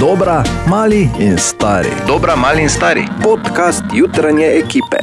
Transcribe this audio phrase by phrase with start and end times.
[0.00, 1.88] Dobra, mali in stari.
[2.06, 3.02] Dobra, mali in stari.
[3.22, 4.96] Podcast jutranje ekipe.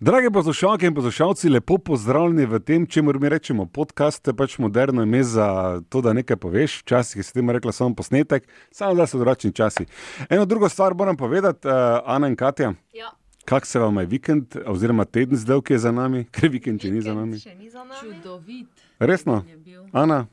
[0.00, 4.58] Drage poslušalke in poslušalci, lepo pozdravljeni v tem, čemu mi rečemo podcast, to je pač
[4.58, 6.80] moderno ime za to, da nekaj poveš.
[6.80, 9.86] Včasih si temu rekla samo posnetek, samo da so drugačni časi.
[10.30, 11.74] Eno drugo stvar moram povedati, uh,
[12.04, 12.72] Ana in Katja.
[12.92, 13.10] Ja.
[13.44, 16.90] Kak se vam je vikend, oziroma teden zdaj, ki je za nami, ker vikend še
[16.90, 17.38] ni za nami?
[17.38, 18.00] Še ni za nami.
[18.00, 18.66] Čudovit
[18.98, 19.44] Resno?
[19.92, 20.26] Ana?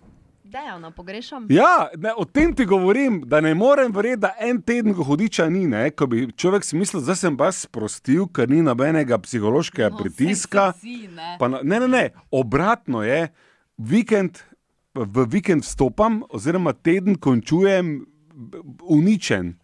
[0.55, 1.47] Dejavno pogrešam.
[1.51, 5.65] Ja, ne, o tem ti govorim, da ne morem verjeti, da en teden hudiča ni.
[5.67, 9.97] Ne, ko bi človek si mislil, da sem vas sprostil, ker ni nobenega psihološkega No,
[9.99, 10.69] pritiska.
[10.77, 11.35] vsi, ne.
[11.39, 13.27] Pa ne, ne, ne, obratno je,
[13.77, 14.39] vikend,
[14.95, 18.05] v vikend vstopam, oziroma teden končujem
[18.87, 19.57] uničen.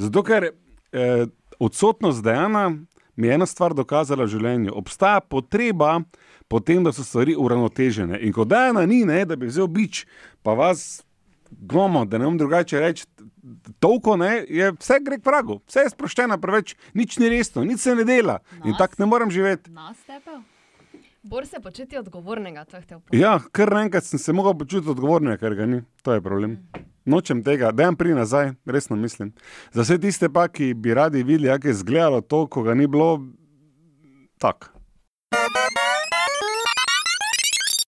[0.00, 1.26] Zato, ker eh,
[1.60, 2.70] odsotnost dejana
[3.16, 4.72] mi je ena stvar dokazala v življenju.
[4.80, 6.21] Obstaja potreba po
[6.60, 8.18] tem, da so stvari uravnotežene.
[8.20, 10.04] In ko dejana ni, ne, da bi vzel bič,
[10.42, 11.02] pa vas
[11.50, 13.06] gnomo, da ne bom drugače reči.
[13.78, 17.80] Toliko ne, je vse gre k vragu, vse je sproščeno, preveč, nič ni resno, nič
[17.82, 18.78] se ne dela in Nas?
[18.78, 19.70] tako ne morem živeti.
[21.22, 23.22] Bor se početi odgovornega, to je hotel povedati.
[23.22, 25.82] Ja, kar naenkrat sem se mogel počutiti odgovornega, ker ga ni.
[26.02, 26.56] To je problem.
[27.04, 29.30] Nočem tega, da jim pri nazaj, resno mislim.
[29.72, 32.86] Za vse tiste pa, ki bi radi videli, kako je izgledalo to, ko ga ni
[32.86, 33.20] bilo,
[34.38, 34.81] tako.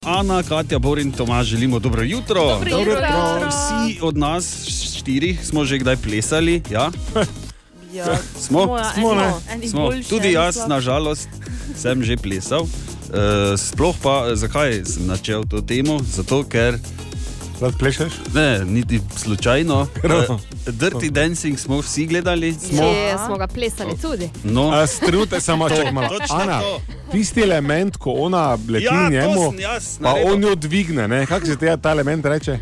[0.05, 2.41] Ana, Katja, Bor in Tomaž želimo dobro jutro.
[2.41, 3.06] Dobro Dobro jutro.
[3.34, 3.48] jutro.
[3.48, 6.62] Vsi od nas, štirih, smo že kdaj plesali.
[6.70, 6.91] Ja?
[7.94, 8.05] Ja,
[8.38, 9.32] Smo, Smo, ne?
[9.50, 9.80] eni smo.
[9.80, 11.28] boljši, Tudi jaz, nažalost,
[11.77, 12.60] sem že plesal.
[12.60, 12.69] Uh,
[13.56, 16.00] sploh pa, eh, zakaj sem začel to temo?
[16.02, 16.75] Zato, ker
[17.60, 18.12] Rad plešeš?
[18.34, 19.80] ne, niti slučajno.
[19.80, 22.55] Uh, Dirty Dancing smo vsi gledali.
[22.55, 22.83] Smo,
[23.27, 24.30] smo ga plesali tudi.
[24.44, 25.97] No, Strute samo točno
[26.30, 26.80] Ana, to.
[27.12, 30.32] tisti element, ko ona leti Ja, to njemu, jaz pa naredil.
[30.32, 31.27] on jo dvigne, ne?
[31.27, 32.58] kako se tega ta element reče?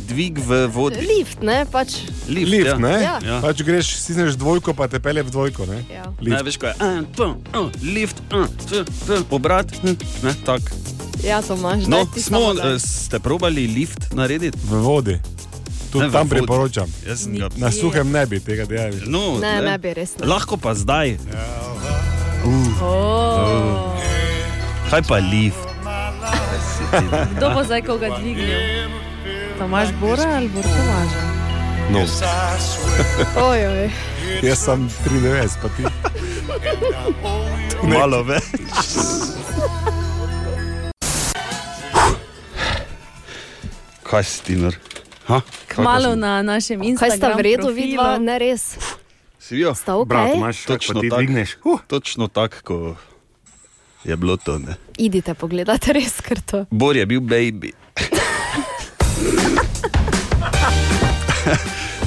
[0.00, 0.96] dvig v vodi.
[0.98, 1.88] Lift, ne, pač.
[2.28, 2.78] Lift, Lift, ja.
[2.78, 2.92] ne?
[2.94, 3.18] Ja.
[3.24, 3.40] Ja.
[3.42, 5.84] Pač greš, stisneš dvojko, pa te pelje v dvojko, ne?
[5.92, 6.04] Ja.
[6.04, 6.44] Ne, Lift.
[6.44, 7.28] veš, kaj je.
[7.84, 8.22] Lift,
[9.30, 9.68] obrat.
[9.82, 10.62] hm, Ne, tak.
[11.20, 14.58] Ja, Tomaž, No, smo, eh, ste probali lift narediti?
[14.60, 15.16] V vodi.
[15.90, 16.86] Tudi Ne, tam priporočam.
[17.02, 17.48] Jaz sem ga.
[17.56, 19.00] Na suhem ne bi tega delali.
[19.06, 20.14] No, Ne, ne bi res.
[20.18, 20.26] ne.
[20.26, 21.16] Lahko pa zdaj.
[22.80, 23.96] Oh.
[24.90, 25.58] Kaj pa lift?
[27.34, 28.88] Kdo bo zdaj koga dvignil?
[29.58, 31.22] Tomaš Bora ali Bor Tomaža?
[31.90, 32.04] No.
[33.42, 33.90] Oj, oj.
[34.42, 35.82] Jaz sem 93, pa ti.
[37.82, 38.44] Malo več.
[44.08, 44.56] Kaj si ti?
[45.26, 45.40] Ha?
[45.68, 47.20] Kmalo na našem Kaj Instagramu.
[47.20, 48.80] sta v redu vidva, ne res.
[49.36, 49.74] Si jo?
[49.76, 50.08] Sta ok?
[50.08, 51.16] Brat, imaš Točno pa ti tako.
[51.20, 51.50] dvigneš.
[51.60, 51.80] Uh.
[51.86, 52.96] Točno tako
[54.04, 54.58] je bilo to.
[54.58, 54.80] Ne?
[54.96, 56.64] Idite pogledat, res, ker to.
[56.70, 57.72] Bor je bil baby.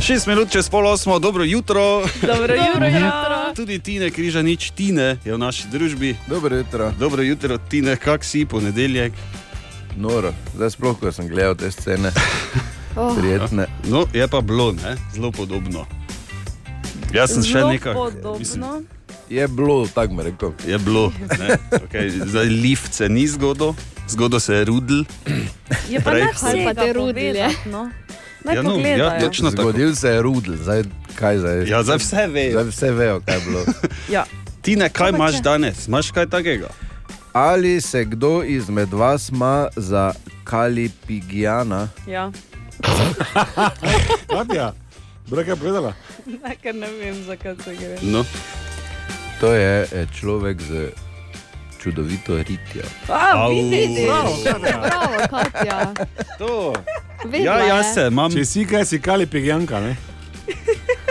[0.02, 2.02] Šest minut čez pol osmo, dobro jutro.
[2.22, 3.54] Dobro jutro.
[3.56, 6.18] Tudi Tine Križanič, Tine je v naši družbi.
[6.26, 9.14] Dobro jutro, Dobro jutro, Tine, kak si ponedeljek?
[9.96, 10.34] Noro.
[10.56, 12.12] Zdaj sploh, ko sem gledal te scene,
[12.94, 13.68] Oh, prijetne.
[13.86, 14.98] No, je pa bilo, ne?
[15.14, 15.86] zelo podobno.
[17.12, 17.94] Jaz sem še Zelo nekaj.
[17.94, 18.40] Podobno.
[18.40, 18.86] Mislim,
[19.30, 20.52] Je bilo, tako mi rekel.
[20.68, 21.12] je bilo.
[21.40, 23.72] ne, Okay, zdaj lift se ni zgodil,
[24.08, 25.04] zgodil se je rudl.
[25.90, 26.22] Je pa Prej.
[26.22, 27.48] ne Kaj pa te rudilje?
[27.66, 27.88] No.
[28.44, 29.72] Naj Ja, no, ja, točno tako.
[29.72, 30.84] Zgodil se je rudel, zdaj
[31.16, 31.58] kaj zdaj?
[31.70, 32.52] Ja, zdaj vse vejo.
[32.52, 33.62] Zdaj vse vejo, kaj je bilo.
[34.10, 34.24] Ja.
[34.62, 35.88] Tine, kaj pa imaš danes?
[35.88, 36.68] Imaš kaj takega?
[37.34, 41.88] Ali se kdo izmed vas ima za kalipigijana?
[42.08, 42.32] Ja.
[44.28, 44.74] Katja,
[45.28, 45.94] brak je povedala.
[46.26, 47.98] Ne, ker ne vem, zakaj se gre.
[48.02, 48.26] No.
[49.40, 50.90] To je eh, človek z
[51.82, 52.84] čudovito ritjo.
[53.10, 54.06] A, vidiš?
[54.62, 55.94] bravo, Katja.
[56.38, 56.74] To.
[57.26, 58.32] Vedela Ja, jaz se imam.
[58.32, 59.96] Če si kaj, si kali pigjanka, ne?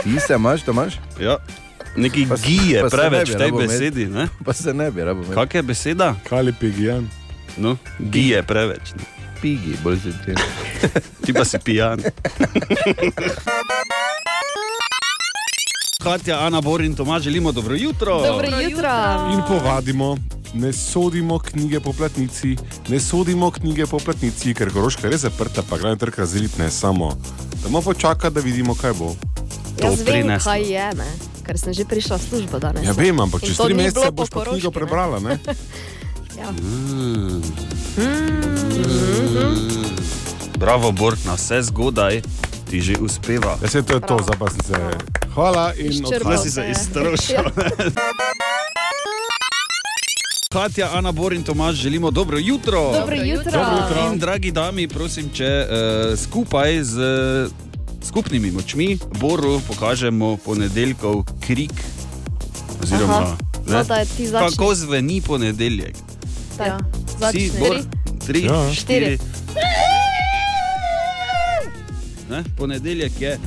[0.02, 0.94] Ti se imaš, to imaš?
[1.20, 1.38] Ja.
[1.96, 4.06] Neki Pa gije pa preveč v tej besedi.
[4.06, 4.28] Ne?
[4.44, 5.24] Pa se ne bi rabo.
[5.34, 6.14] Kak je beseda?
[6.28, 7.08] Kali pigjan.
[7.56, 8.94] No, gije preveč.
[8.94, 9.04] Ne?
[9.42, 10.34] Pigi, bolj se ti.
[11.26, 12.00] Ti pa si pijan.
[16.02, 18.22] Katja, Ana, Bor in Tomaž želimo dobro jutro.
[18.22, 18.90] Dobro jutro.
[19.32, 20.16] In povadimo,
[20.54, 22.56] ne sodimo knjige po platnici,
[22.88, 26.70] ne sodimo knjige po platnici, ker Goroška je res zaprta, pa glavni trg razdelit ne
[26.70, 27.08] samo.
[27.62, 29.14] Da moramo počakati, da vidimo, kaj bo.
[29.82, 30.52] Jaz vem, prineslo.
[30.52, 31.29] kaj je, ne.
[31.50, 32.86] Ker sem že prišla v službo danes.
[32.86, 34.76] Ja, vem, ampak čez to tri mesece po boš Koroški, knjigo ne.
[34.78, 35.34] prebrala, ne?
[36.40, 36.48] Ja.
[40.56, 42.22] Bravo, Bor, na vse zgodaj
[42.70, 43.58] ti že uspeva.
[43.60, 44.24] Ja, se to je to, Prav.
[44.24, 44.78] zdaj pa sem se.
[45.34, 46.38] Hvala in odhajam.
[46.38, 47.44] si se iztrošil.
[47.50, 48.30] Ja.
[50.50, 52.92] Katja, Ana, Bor in Tomaž želimo dobro jutro.
[52.92, 53.52] Dobro jutro.
[53.52, 54.12] Dobro jutro.
[54.12, 57.69] In dragi dami, prosim, če uh, skupaj z uh,
[58.02, 61.72] skupnimi močmi Boru pokažemo ponedeljkov krik.
[62.82, 63.36] Oziroma, Aha.
[63.66, 63.84] ne,
[64.32, 65.96] No, kako zveni ponedeljek.
[66.58, 66.78] Ja.
[67.20, 67.52] Vsi.
[67.58, 67.76] Bor,
[68.26, 68.74] tri, Ja.
[68.74, 69.18] štiri.
[72.30, 73.38] Ne, ponedeljek je.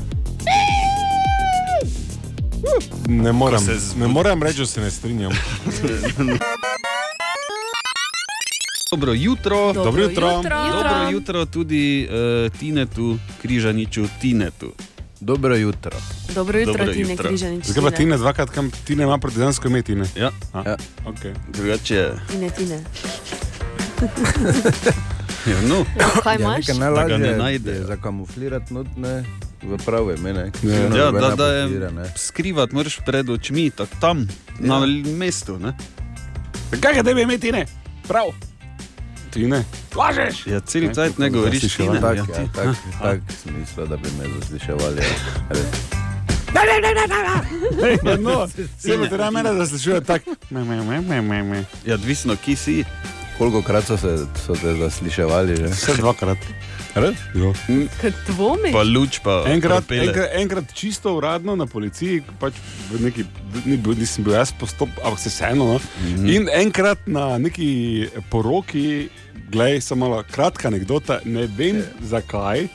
[3.07, 3.61] Ne morem,
[3.97, 5.31] ne morem reči, da se ne strinjam.
[8.94, 9.74] Dobro jutro.
[9.74, 10.42] Dobro jutro.
[10.72, 14.72] Dobro jutro tudi uh, Tinetu, Križaniču, Tinetu.
[15.19, 15.98] Dobro jutro.
[16.36, 17.30] Dobro jutro, Dobro Tine jutro.
[17.30, 17.66] Križanič.
[17.66, 20.06] Zakaj pa ti ne dvakrat, kam ti ne ima partizansko ime, ti ne?
[20.16, 20.75] Ja, Ja.
[21.06, 21.34] Okay.
[21.54, 22.12] drugače.
[22.31, 22.84] Tine, Tine.
[25.46, 25.86] Ja, no.
[26.24, 26.68] Kaj Ja, imaš?
[26.68, 29.24] nekaj Da ga ne je zakamuflirati notne
[29.63, 30.51] v prave imene.
[30.63, 30.96] Ja.
[30.98, 31.69] Ja, da, da je
[32.16, 34.80] skrivati moraš pred očmi, tako tam, ja.
[34.80, 34.86] na
[35.18, 35.60] mestu.
[35.60, 35.74] Ne?
[36.81, 37.66] Kaj je tebi ime, ti ne?
[38.07, 38.52] Prav.
[39.33, 39.63] Ti ne.
[39.95, 40.47] Lažeš.
[40.47, 41.89] Ja, cel Ne, cajt ne govoriš, zasliševal.
[41.89, 42.01] Tine.
[42.01, 42.51] Tak, Ja, ja, ti.
[42.53, 42.68] tak,
[43.01, 44.97] tak smisla, da bi me zasliševali.
[44.97, 45.09] ja.
[45.50, 45.65] Res.
[48.19, 48.47] No,
[48.80, 50.35] se bo teda mene zaslišuje tako.
[50.50, 51.65] Me, me, me, me, me, me.
[51.85, 52.83] ja, odvisno, ki si.
[53.38, 55.56] Koliko krat so, se, so te zasliševali?
[55.57, 55.68] Že?
[55.74, 56.38] Vse dvakrat.
[57.33, 57.53] Jo.
[58.01, 58.69] Kaj dvomi?
[58.71, 60.06] Pa luč, pa Enkrat, propele.
[60.07, 62.53] enkrat, enkrat čisto uradno na policiji, pač
[62.91, 63.25] v neki,
[63.65, 65.65] ni nisem bil jaz postop, ampak se vseeno.
[65.65, 65.80] No.
[65.80, 66.35] Mm -hmm.
[66.35, 69.09] In enkrat na neki poroki,
[69.50, 72.68] gledaj, samo malo kratka anekdota, ne vem zakaj.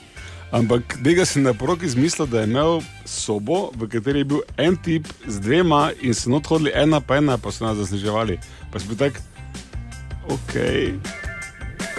[0.51, 4.77] Ampak tega sem na poroki izmislil, da je imel sobo, v kateri je bil en
[4.77, 8.39] tip z dvema in so not hodili ena pa ena, pa so nas zasliševali.
[8.73, 9.21] Pa sem bil tak,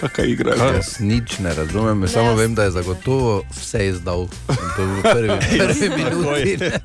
[0.02, 0.54] ok, igra.
[0.54, 0.74] je?
[0.74, 4.28] Jaz nič ne razumem, jaz samo vem, da je zagotovo vse izdal.
[4.76, 5.28] To v prvi,
[5.58, 6.56] prvi minuti.
[6.62, 6.80] ne.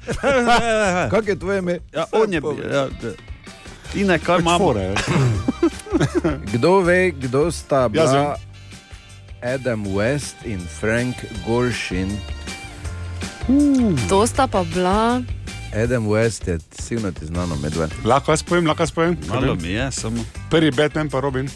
[1.09, 1.79] Kako je tvoje ime?
[1.93, 2.59] Ja, on je bil.
[2.73, 2.87] Ja,
[4.19, 4.57] kaj Pač imamo?
[4.57, 4.95] fore, ja.
[6.53, 8.35] Kdo ve, kdo sta Jaz bila
[9.39, 11.15] Adam West in Frank
[11.47, 12.11] Gorshin?
[14.09, 15.21] To sta pa bila.
[15.75, 17.89] Adam West je sigurno ti znano medved.
[18.05, 19.17] Lahko jaz povem, lahko jaz povem.
[19.27, 20.23] Malo mi je, samo.
[20.49, 21.49] Prvi Batman pa Robin.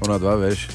[0.00, 0.68] Ona dva veš.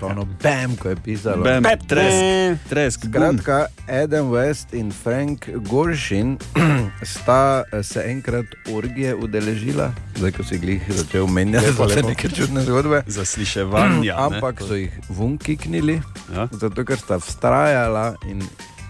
[0.00, 1.42] Ono bam, ko je pisalo.
[1.44, 1.88] Bam, Batman.
[1.88, 3.00] tresk, tresk.
[3.04, 6.38] Skratka, Adam West in Frank Gorshin
[7.14, 12.08] sta eh, se enkrat orgije udeležila, zdaj ko si glih začel menjati za lepo.
[12.08, 13.02] neke čudne zgodbe.
[13.06, 14.14] Zasliševanja.
[14.16, 14.22] ne.
[14.26, 16.00] Ampak so jih vun kiknili,
[16.34, 16.48] Ja.
[16.52, 18.42] zato ker sta vztrajala in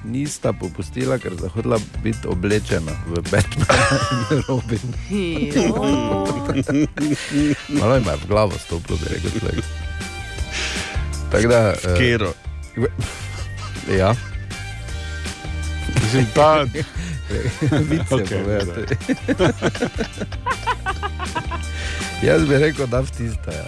[0.04, 3.78] nista popustila, ker sta hodila biti oblečena v Batman
[4.12, 4.86] in Robin.
[7.80, 9.30] Malo ima v glavo stopilo, bi rekel.
[9.40, 9.64] človek.
[11.30, 11.74] Tako da.
[11.74, 12.32] eh, Kero.
[13.98, 14.14] Ja,
[16.02, 16.62] Mislim, ta,
[17.90, 18.94] vice Ok, okay, povedati.
[22.22, 23.52] Jaz bi rekel, da v tista.
[23.52, 23.64] Ja.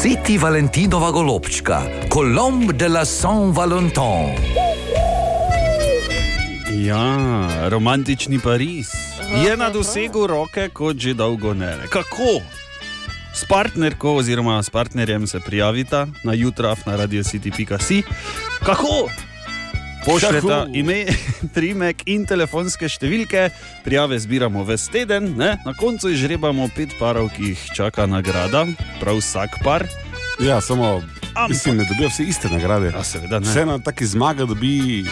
[0.00, 1.82] Siti Valentinova golobčka,
[2.12, 4.32] Colombe de la Saint-Valentin.
[6.86, 8.88] Ja, romantični Pariz
[9.44, 11.76] je na dosegu roke, kot že dolgo ne.
[11.92, 12.40] Kako?
[13.36, 18.02] S partnerko oziroma s partnerjem se prijavita na jutraf na radiocity.si.
[18.64, 19.10] Kako?
[20.06, 21.04] Pošljete ime,
[21.54, 23.50] primek in telefonske številke,
[23.84, 25.56] prijave zbiramo ves teden, ne?
[25.66, 28.66] na koncu izžrebamo pet parov, ki jih čaka nagrada,
[29.00, 29.84] prav vsak par.
[30.40, 32.92] ja, samo, Ampak- mislim, ne dobijo vsi iste nagrade.
[32.96, 33.46] A seveda ne.
[33.46, 35.04] Vseeno taki zmaga dobi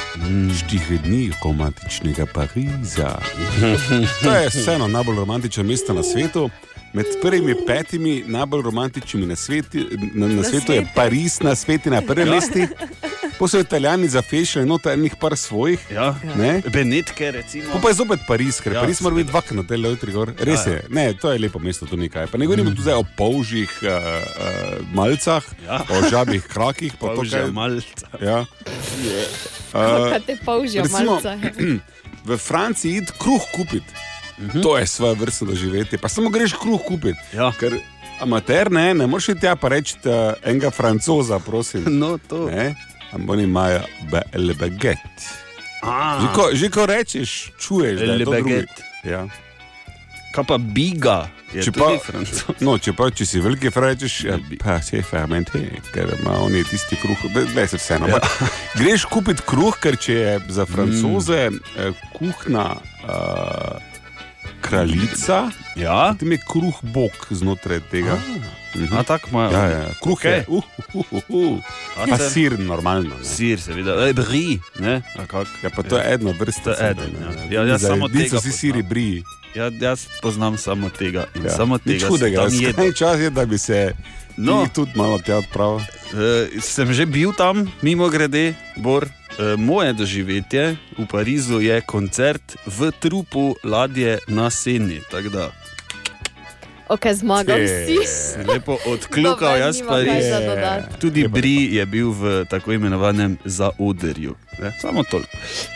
[0.57, 3.19] štiri dni romantičnega Pariza.
[4.23, 6.51] To je vseeno najbolj romantično mesto na svetu.
[6.93, 9.85] Med prvimi petimi najbolj romantičnimi na, sveti,
[10.15, 10.91] na, na, Na svetu je svetu.
[10.95, 12.59] Pariz na svetu na prvem mestu.
[13.39, 15.79] Pa so italijani zafešili noter enih par svojih.
[15.91, 16.15] Ja.
[16.37, 16.63] Ne?
[16.67, 17.73] Benetke, recimo.
[17.73, 20.13] Pa, pa je zopet Pariz, ker Ja, ja, Pariz mora biti dvakrat na tej levitri
[20.13, 20.33] gor.
[20.37, 22.27] Res Ja, je, ne, to je lepo mesto, to nekaj.
[22.27, 23.95] Pa ne govorimo tu zdaj o polžjih uh, uh,
[24.93, 25.85] malcah, Ja.
[25.89, 28.07] o žabih krakih, pa to, že kaj, malce.
[28.21, 28.43] ja.
[30.27, 31.39] Te paužijo, recimo- malce.
[32.25, 33.87] V Franciji id kruh kupiti.
[34.63, 35.99] To je svoje vrste doživetje.
[35.99, 37.19] Pa samo greš kruh kupiti.
[37.33, 37.53] Ja.
[37.53, 37.79] Ker
[38.21, 41.85] amater ne, ne moreš iti tja pa reči uh, enega francoza, prosim.
[41.89, 42.51] No, to.
[42.51, 42.75] Ne?
[43.13, 45.29] Ampak oni imajo be- le baguette.
[45.83, 48.67] A, Že ko, že ko rečeš, čuješ, da je to drugi.
[49.07, 49.27] Ja.
[50.35, 51.29] Kaj pa biga?
[51.55, 51.97] Je Če pa-.
[52.67, 55.63] No, če pa če si veliki frajčeš, ja, pa se fermente,
[55.95, 57.23] ker ima oni tisti kruh,
[57.55, 58.11] da se vseeno.
[58.11, 58.21] Ja.
[58.81, 61.95] Greš kupiti kruh, ker če je za francoze mm.
[62.19, 62.67] kuhna
[63.07, 63.79] uh,
[64.69, 68.19] kraljica, Ja, potem je kruh bog znotraj tega.
[68.93, 69.51] A tako imajo.
[69.51, 69.85] Ja, ja.
[70.03, 70.45] Kruh je.
[70.45, 70.45] Okej.
[70.49, 71.59] Uh, uh, uh, uh.
[71.97, 73.17] A Pa se- sir normalno.
[73.17, 73.25] Ne?
[73.25, 75.03] Sir, seveda, e, bri, ne?
[75.63, 76.71] Ja, pa to je eno vrsta.
[76.71, 77.31] Je eden, ja.
[77.51, 79.23] Ja, jaz samo tega vsi siri briji.
[79.55, 81.27] Ja, jaz poznam samo tega.
[81.35, 81.51] Ja.
[81.51, 83.93] samo Nič tega sem hudega, skrajni čas je, da bi se
[84.37, 84.53] No.
[84.53, 84.69] no.
[84.75, 85.83] tudi malo tja odpravil.
[86.09, 89.09] Uh, sem že bil tam, mimo grede, Bor.
[89.39, 94.99] Uh, moje doživetje v Parizu je koncert v trupu ladje na Seni.
[95.11, 95.45] Tako da
[96.89, 97.99] Ok, zmagal si.
[98.49, 100.25] lepo odkljukal, jaz pa res.
[101.01, 104.35] Tudi Bri je bil v tako imenovanem zaodrju.
[104.59, 104.73] Ne?
[104.81, 105.31] Samo toliko.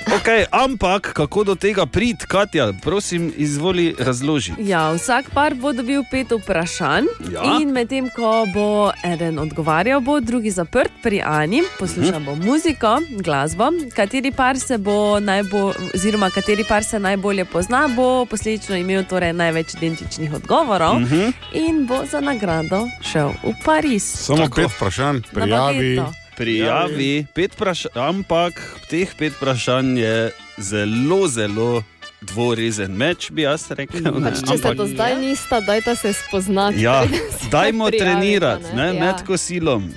[0.07, 4.62] Okay, ampak kako do tega priti, Katja, prosim, izvoli razložiti.
[4.66, 7.61] Ja, vsak par bo dobil pet vprašanj, Ja.
[7.61, 13.71] in medtem ko bo eden odgovarjal, bo drugi zaprt pri Ani, poslušal bo muziko, glasbo,
[13.95, 19.33] kateri par se bo najbolj, oziroma kateri par se najbolje pozna, bo posledično imel torej
[19.33, 21.33] največ identičnih odgovorov Uh -huh.
[21.53, 24.03] in bo za nagrado šel v Pariz.
[24.05, 24.55] Samo Tako.
[24.57, 26.01] pet vprašanj, prijavi.
[26.37, 28.55] Prijavi pet vprašanj, ampak
[28.89, 30.17] teh pet vprašanj je
[30.59, 31.83] zelo, zelo
[32.23, 34.01] dvorezen meč, bi jaz rekel.
[34.01, 36.81] ne, Pač, če se ampak- do zdaj nista, dajta se spoznati.
[36.81, 37.03] Ja,
[37.39, 38.83] se dajmo trenirati ne.
[38.83, 39.05] ne, Ja.
[39.05, 39.91] med kosilom.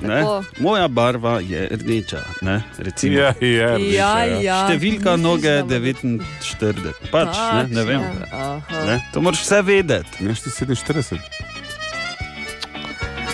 [0.00, 0.22] Ne?
[0.58, 2.22] Moja barva je rdeča.
[2.42, 2.62] Ne?
[2.78, 3.14] Recimo.
[3.14, 3.50] Ja, je,
[3.92, 4.40] Ja, ja.
[4.40, 4.58] ja.
[4.64, 6.92] Številka Misliš, noge bo- 49.
[7.10, 8.02] Pač, ne, ne vem.
[8.32, 8.84] Aha.
[8.86, 9.00] Ne?
[9.12, 10.10] To moraš vse vedeti.
[10.18, 11.18] Ti 47.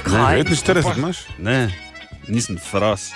[0.05, 0.45] Kaj?
[0.45, 1.19] 49 imaš?
[1.39, 1.69] Ne,
[2.29, 3.11] nisem fras.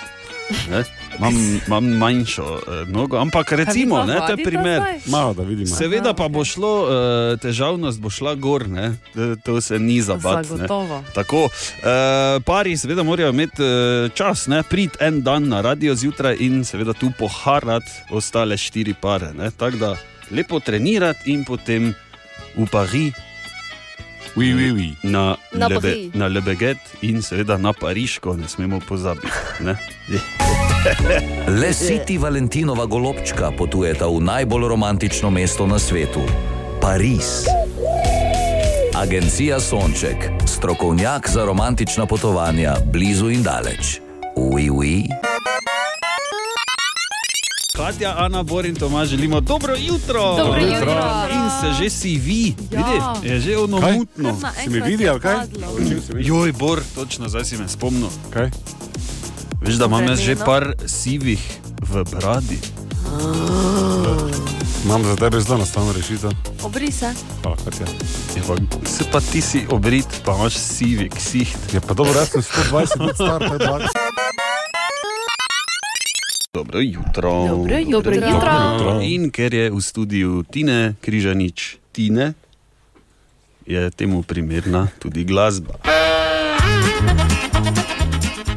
[0.69, 0.83] Ne?
[1.19, 1.35] Imam,
[1.67, 4.81] imam manjšo uh, nogo, ampak recimo, ne, to je primer.
[5.05, 5.67] Malo da vidimo.
[5.67, 6.89] Seveda pa bo šlo, uh,
[7.37, 8.95] težavnost bo šla gor, ne?
[9.13, 10.37] To- to se ni zabat.
[10.37, 10.43] ne.
[10.45, 11.03] Zagotovo.
[11.13, 11.51] Tako, uh,
[12.41, 13.67] pari seveda morajo imeti uh,
[14.11, 19.33] čas, ne, prid en dan na radio zjutraj in seveda tu poharati ostale štiri pare.
[19.33, 19.51] ne.
[19.51, 19.95] Tako da
[20.31, 21.93] lepo trenirati in potem
[22.55, 23.13] v Pariz
[24.35, 24.89] Oui, oui, oui.
[25.03, 26.13] na, Na lebe, Pariz.
[26.13, 29.33] na Lebeget in seveda na Pariško, ne smemo pozabiti.
[29.59, 29.75] Ne?
[31.49, 36.23] Le siti Valentinova golobčka potujeta v najbolj romantično mesto na svetu-
[36.81, 37.43] Pariz.
[38.95, 43.99] Agencija Sonček, strokovnjak za romantična potovanja blizu in daleč.
[44.37, 45.03] Ui, ui.
[47.75, 50.35] Katja, Ana, Bor in Tomaž želimo dobro jutro.
[50.37, 50.91] Dobro jutro.
[51.29, 52.77] In se že si vi, Ja.
[52.77, 53.93] vidi, je že ono Kaj?
[53.93, 54.37] mutno.
[54.63, 55.35] Si me vidi ali kaj?
[56.15, 58.09] Joj, Bor, točno zdaj si me spomnil.
[58.29, 58.49] Kaj?
[59.69, 61.41] Veš, da imam jaz že par sivih
[61.81, 62.57] v bradi.
[64.85, 66.31] Imam za tebe zelo enostavno rešitev.
[66.63, 67.13] Obri se.
[67.41, 67.85] Hvala, Katja.
[68.37, 68.55] Ja, pa,
[68.89, 71.73] se pa ti si obrit, pa imaš sivi ksiht.
[71.73, 73.87] Je pa dobro, jaz sem 120 let star, to je 20.
[76.53, 77.31] Dobro jutro.
[77.47, 77.91] Dobro jutro.
[77.91, 78.51] Dobro jutro.
[78.73, 78.99] jutro.
[79.01, 82.33] In ker je v studiu Tine Križanič Tine,
[83.65, 85.77] je temu primerna tudi glasba.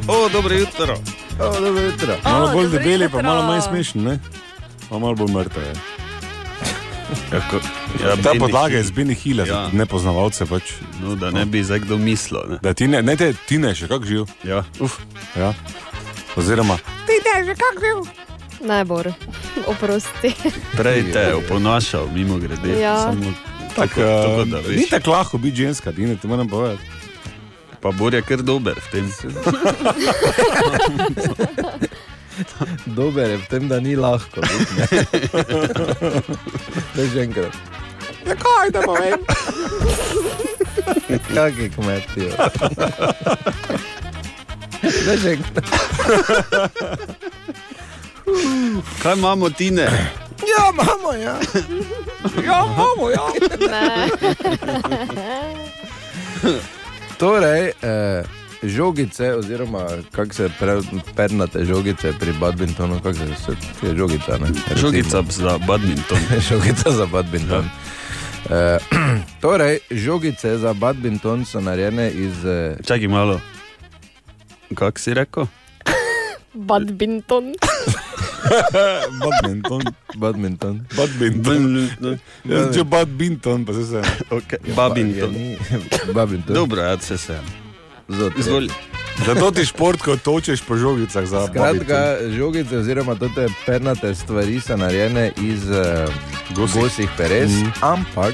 [0.07, 0.97] O, dobro jutro.
[1.39, 2.15] O, dobro jutro.
[2.23, 3.23] Malo bolj debeli, pa jutro.
[3.23, 4.19] malo manj smešni, ne?
[4.89, 5.73] Pa malo bolj mrtev je.
[7.29, 7.55] Kako,
[8.03, 8.87] ja, Ta Benny podlaga je Hill.
[8.87, 9.53] z Beni Hila, Ja.
[9.53, 10.63] za nepoznavalce pač.
[11.01, 12.41] No, da ne bi zdaj kdo mislil.
[12.49, 12.57] Ne?
[12.61, 14.25] Da ti ne, ne te, ti ne še kako živ.
[14.43, 14.97] Ja, uf.
[15.35, 15.53] Ja.
[16.35, 16.77] Oziroma,
[18.61, 19.11] Najbolj,
[19.67, 20.33] oprosti.
[20.71, 22.79] Prej te je oponašal, mimo grede.
[22.79, 23.01] Ja.
[23.01, 23.33] Samo
[23.75, 26.83] tak, tako, tako, uh, da ni tako lahko biti ženska, ti ne, ti moram povedati.
[27.83, 29.11] Pa Bor je kar dober v tem.
[32.97, 34.39] Dober je v tem, da ni lahko.
[34.39, 34.87] ne.
[36.95, 37.51] Daj že enkrat.
[38.23, 39.19] Ja, kaj da povem?
[41.35, 42.31] Kaki kmetijo.
[44.79, 45.65] Daj že enkrat.
[49.03, 49.91] Kaj imamo, Tine?
[50.39, 51.35] Ja, imamo, ja.
[52.47, 53.27] Ja, imamo, ja.
[53.59, 54.07] Ne.
[57.23, 58.23] Torej, eh,
[58.63, 60.81] žogice, oziroma kako se pre,
[61.15, 64.47] pernate žogice pri badmintonu, kako se je žogica, ne?
[64.47, 64.77] Recimo.
[64.77, 66.17] Žogica za badminton.
[66.49, 67.65] žogica za badminton.
[68.49, 68.77] Ja.
[68.79, 72.45] Uh, torej, žogice za badminton so narejene iz.
[72.45, 73.39] Uh, Čakaj malo.
[74.75, 75.47] Kak si rekel?
[76.53, 77.53] Badminton.
[79.23, 79.81] Badminton.
[80.17, 80.81] badminton.
[80.97, 82.19] Badminton.
[82.45, 84.01] Jaz če badminton, pa se se.
[84.29, 84.59] Okay.
[84.67, 85.31] Ja, Babinton.
[85.31, 85.57] ni-
[86.13, 86.55] Badminton.
[86.55, 87.43] Dobro, ja se sem.
[88.07, 88.69] Zot, Izvoli.
[89.25, 94.77] Zato ti šport, ko točeš po žogicah za Skratka, žogice, oziroma te pernate stvari so
[94.77, 96.09] narejene iz uh,
[96.55, 96.81] Gosjih.
[96.81, 97.71] gosih peres, mm.
[97.81, 98.33] ampak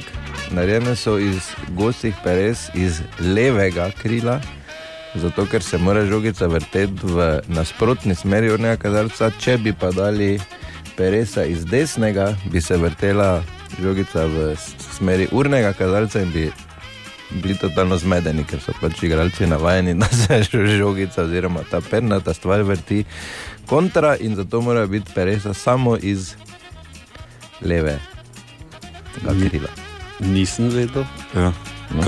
[0.51, 4.39] narejene so iz gosih peres iz levega krila.
[5.15, 10.37] Zato, ker se mora žogica vrteti v nasprotni smeri urnega kazalca, če bi pa dali
[10.97, 13.39] peresa iz desnega, bi se vrtela
[13.81, 14.51] žogica v
[14.97, 16.45] smeri urnega kazalca in bi
[17.29, 20.43] bili totalno zmedeni, ker so pač igralci navajeni, da se
[20.77, 23.03] žogica oziroma ta pernata stvar vrti
[23.69, 26.35] kontra in zato mora biti peresa samo iz
[27.61, 27.99] leve
[29.49, 29.69] krila.
[30.19, 31.03] Nisem vedel.
[31.35, 31.53] Ja.
[31.91, 32.03] No.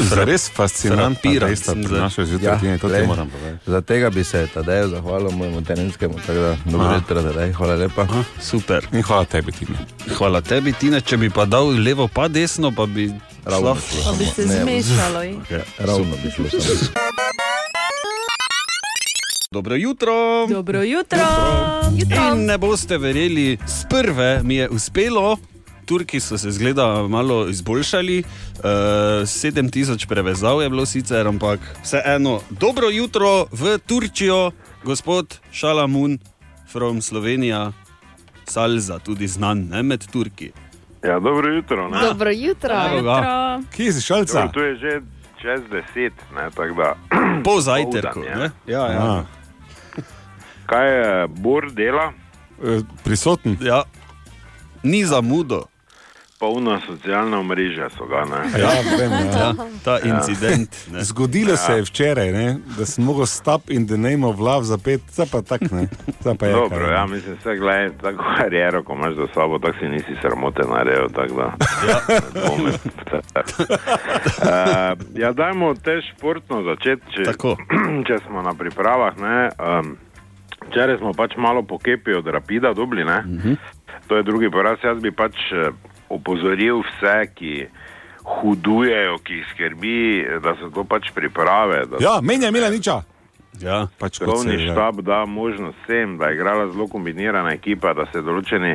[0.00, 2.00] Zares fascinantno dejstvo sem pri zdaj.
[2.00, 3.58] našoj zjutrajni, ja, glej, moram povedati.
[3.66, 8.02] Za tega bi se Tadeju zahvalil mojemu terenskemu, tako da dobro jutro, Tadej, hvala lepa.
[8.02, 8.86] Aha, super.
[8.92, 9.76] In hvala tebi, Tine.
[10.10, 11.00] Hvala tebi, Tina.
[11.00, 13.12] Če bi pa dal levo, pa desno, pa bi
[13.44, 15.22] Ravno šlo Pa bi se Ne, zmešalo.
[15.22, 16.44] in- Ja, Ravno bi šlo.
[19.50, 20.46] Dobro jutro.
[20.48, 21.18] Dobro jutro.
[21.92, 22.16] jutro.
[22.32, 25.36] In ne boste verjeli, z prve mi je uspelo.
[25.86, 28.64] Turki so se zgleda malo izboljšali, uh,
[29.24, 32.40] 7000 prevezav je bilo sicer, ampak vseeno.
[32.50, 34.50] Dobro jutro v Turčijo,
[34.84, 36.18] gospod Šalamun
[36.72, 37.72] from Slovenija,
[38.44, 40.50] Salza, tudi znan ne, med Turki.
[41.04, 41.88] Ja, dobro jutro.
[41.88, 41.98] Ne?
[42.00, 42.74] Dobro jutro.
[42.74, 43.62] Ga, Jutro.
[43.76, 44.40] Kje si šalca?
[44.40, 45.00] Dobro, tu je že
[45.42, 46.94] čez deset, ne, tako da.
[47.46, 48.22] po zajtrku.
[48.24, 48.38] Ja.
[48.40, 48.92] Ja, ja.
[48.92, 49.24] Ja.
[50.66, 52.12] Kaj je Bor dela?
[52.64, 53.56] Eh, Prisoten.
[53.60, 53.82] ja.
[54.82, 55.64] Ni zamudo.
[56.40, 58.24] Polna socialna mreža so ga.
[58.24, 58.60] Ne?
[58.60, 59.38] Ja, vem, ja.
[59.38, 60.76] Ja, ta incident.
[60.92, 61.04] Ne.
[61.04, 65.00] Zgodilo se je včeraj, ne, da sem mogel stop in the name of love zapet,
[65.10, 65.88] zdaj pa tak ne.
[66.38, 66.52] Pa je.
[66.52, 70.16] Dobro, kaj, ja, mislim, vse gledaj, tako kariero, ko imaš za sabo, tako si nisi
[70.20, 71.52] sramote naredil, tako da.
[71.88, 72.00] Ja.
[72.08, 72.74] ne dvomim.
[73.12, 73.22] uh,
[75.22, 77.56] ja, dajmo te športno začeti, če, Tako.
[78.08, 79.16] če smo na pripravah.
[79.18, 79.96] Ne, um,
[80.66, 83.18] Včeraj smo pač malo po kepi od Rapida dobili, ne?
[83.18, 83.56] Uh -huh.
[84.08, 84.78] to je drugi poraz.
[84.82, 85.70] Jaz bi pač eh,
[86.08, 87.66] opozoril vse, ki
[88.26, 89.98] hudujejo, ki jih skrbi,
[90.42, 91.84] da so to pač priprave.
[91.90, 93.02] Da Ja, menja Milaniča.
[93.62, 93.86] Ja.
[93.98, 94.72] Pač kot Strokovni se, ja.
[94.72, 98.74] štab da možnost vsem, da je igrala zelo kombinirana ekipa, da se določeni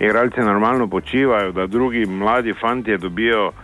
[0.00, 3.54] igralci normalno počivajo, da drugi mladi fanti dobijo uh,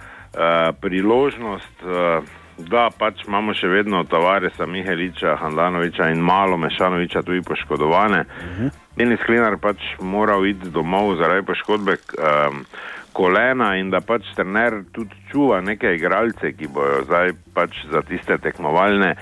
[0.81, 8.21] priložnost, uh, da pač imamo še vedno Tavaresa, Miheliča, Handanoviča in malo Mešanoviča tudi poškodovane.
[8.21, 8.71] Uh -huh.
[8.97, 11.97] Denis Klinar pač moral iti domov zaradi poškodbe.
[12.19, 12.65] Um,
[13.13, 18.39] Kolena in da pač trener tudi čuva neke igralce, ki bojo zdaj pač za tiste
[18.41, 19.15] tekmovalne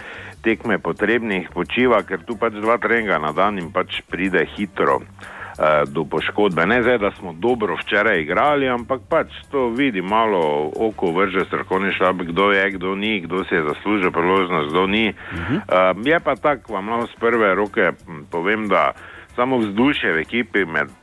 [0.42, 5.84] tekme potrebnih počiva, ker tu pač dva treninga na dan in pač pride hitro eh,
[5.90, 6.64] do poškodbe.
[6.66, 11.92] Ne zdaj, da smo dobro včeraj igrali, ampak pač to vidi malo oko vrže strokovni
[11.96, 15.10] štab, kdo je, kdo ni, kdo si je zaslužil priložnost, kdo ni.
[15.10, 15.96] Uh -huh.
[15.96, 18.92] uh, je pa tako, vam malo z prve roke m, povem, da
[19.36, 20.99] samo vzdušje v ekipi med, eh,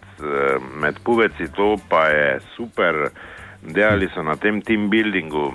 [0.82, 3.10] med puveci, to pa je super.
[3.58, 5.50] Delali so na tem team buildingu,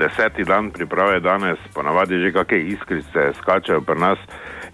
[0.00, 4.18] deseti dan priprave danes, ponavadi že kakšne iskrice skačajo pri nas.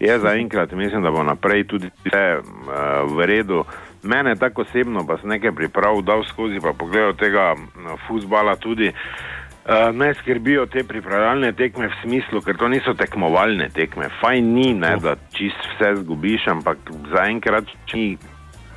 [0.01, 3.64] Je zaenkrat, mislim, da bo naprej tudi vse uh, v redu.
[4.03, 8.88] Mene tako osebno pa sem nekaj priprav dal skozi, pa pogledal tega mm, fuzbala tudi.
[8.88, 14.09] Uh, ne skrbijo te pripravljalne tekme v smislu, ker to niso tekmovalne tekme.
[14.23, 16.79] Fajn ni, ne, da čist vse zgubiš, ampak
[17.12, 18.16] zaenkrat ni,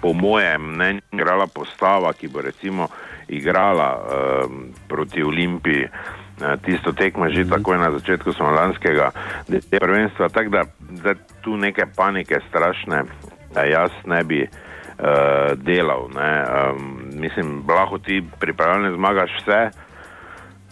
[0.04, 2.88] po mojem mnenju, igrala postava, ki bo recimo
[3.32, 5.88] igrala um, proti Olimpiji.
[5.88, 8.36] eh, Tisto tekmo že takoj na začetku
[9.48, 10.64] de- prvenstva, tako da,
[11.04, 13.08] da tu neke panike strašne,
[13.56, 16.12] eh, jaz ne bi uh, delal.
[16.12, 16.32] Ne.
[16.44, 19.62] Um, mislim, lahko ti pripravljalne zmagaš vse,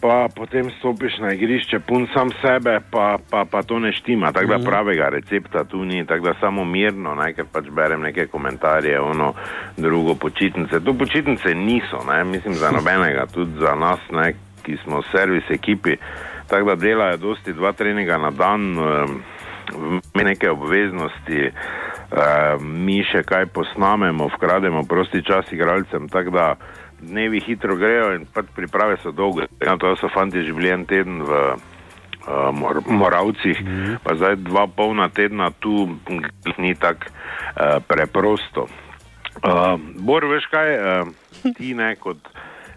[0.02, 4.32] pa potem stopiš na igrišče, pun sam sebe, pa, pa, pa to ne štima.
[4.32, 8.26] Tako da pravega recepta tu ni, tako da samo mirno, ne, ker pač berem neke
[8.28, 9.34] komentarje, ono
[9.78, 10.80] drugo počitnice.
[10.80, 14.34] Tu počitnice niso, ne, mislim za nobenega, tudi za nas, ne,
[14.66, 15.96] ki smo servis ekipi.
[16.48, 19.22] Tako da delajo dosti dva treninga na dan, um,
[20.14, 26.10] mi neke obveznosti, uh, mi še kaj posnamemo, vkrademo prosti čas igralcem.
[26.10, 26.56] Tako da
[27.02, 29.48] dnevi hitro grejo in pač priprave so dolge.
[29.60, 31.32] Ja, to so fanti že bili en teden v
[32.28, 33.98] uh, mor Moravcih, mm -hmm.
[34.04, 35.98] pa zdaj dva polna tedna tu
[36.58, 38.68] ni tako uh, preprosto.
[39.44, 41.08] Uh, Bor, veš kaj, uh,
[41.58, 42.18] ti ne kot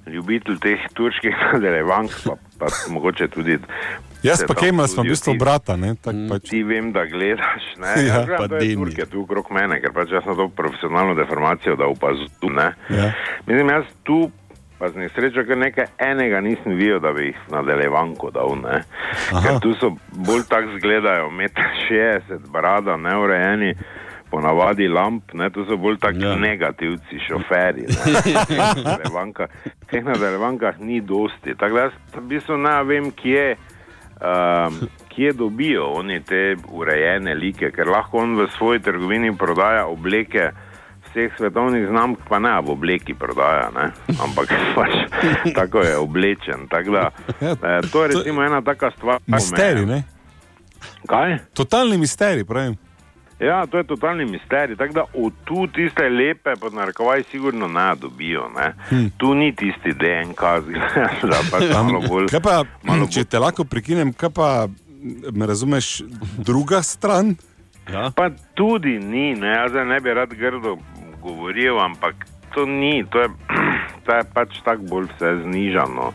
[0.06, 3.58] ljubitelj teh turških nadaljevank, pa, pa mogoče tudi.
[4.24, 6.48] Jaz pa tam Kemal smo v bistvu brata, ne, tak pač.
[6.48, 8.88] Ti vem, da gledaš, ne, Ja, gledam pa te Demi.
[8.88, 12.70] Turke tu okrog mene, ker pač jaz na to profesionalno deformacijo, da opazujem, ne.
[12.88, 13.10] Ja.
[13.46, 14.30] Mislim, jaz tu,
[14.78, 18.54] pa z nesrečo, ker nekaj enega nisem videl, da bi jih nadaljevanko dal.
[19.42, 23.74] Ker tu so bolj tak zgledajo, 1,60 m, brada, neurejeni,
[24.30, 26.34] ponavadi lamp, ne, tu so bolj taki Ja.
[26.36, 27.86] negativci, šoferji.
[27.86, 29.46] ne.
[29.90, 33.56] Teh nadaljevankah ni dosti, tako da jaz v bistvu ne vem, kje
[34.18, 34.78] um,
[35.08, 40.50] kje dobijo oni te urejene like, ker lahko on v svoji trgovini prodaja obleke
[41.14, 43.90] vseh svetovnih znamk pa ne v obleki prodaja, ne?
[44.18, 44.90] ampak pač
[45.54, 46.66] tako je oblečen.
[46.68, 49.22] Tako da, eh, to je recimo ena taka stvar.
[49.26, 50.02] Misterij, ne?
[51.06, 51.38] Kaj?
[51.54, 52.76] Totalni misterij, pravim.
[53.38, 54.76] Ja, to je totalni misterij.
[54.76, 58.48] Tako da od tu tiste lepe, pod narekovaj, sigurno ne dobijo.
[58.56, 58.74] Ne?
[58.88, 59.06] Hm.
[59.16, 60.42] Tu ni tisti DNK,
[61.30, 62.28] da pač malo bolj.
[62.30, 62.62] Kaj pa,
[63.10, 64.68] če te lahko prekinem, kaj pa
[65.32, 66.02] me razumeš,
[66.38, 67.36] druga stran?
[67.92, 68.10] Ja.
[68.16, 70.78] Pa tudi ni, ne, jaz ne bi rad grdo
[71.24, 73.28] govoril, ampak to ni, to je,
[74.04, 76.12] to je pač tako bolj vse znižano.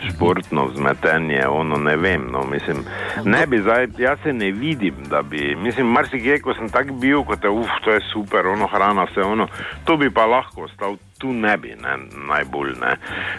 [0.00, 2.22] Športno vzmetenje, ono ne vem.
[2.32, 2.78] No, mislim,
[3.24, 7.20] ne bi zdaj, jaz se ne vidim, da bi, mislim, marsikje, ko sem tak bil,
[7.28, 9.46] kot je, uf, to je super, ono hrana, vse ono,
[9.84, 11.98] to bi pa lahko ostal, tu ne bi, ne,
[12.32, 12.94] najbolj ne.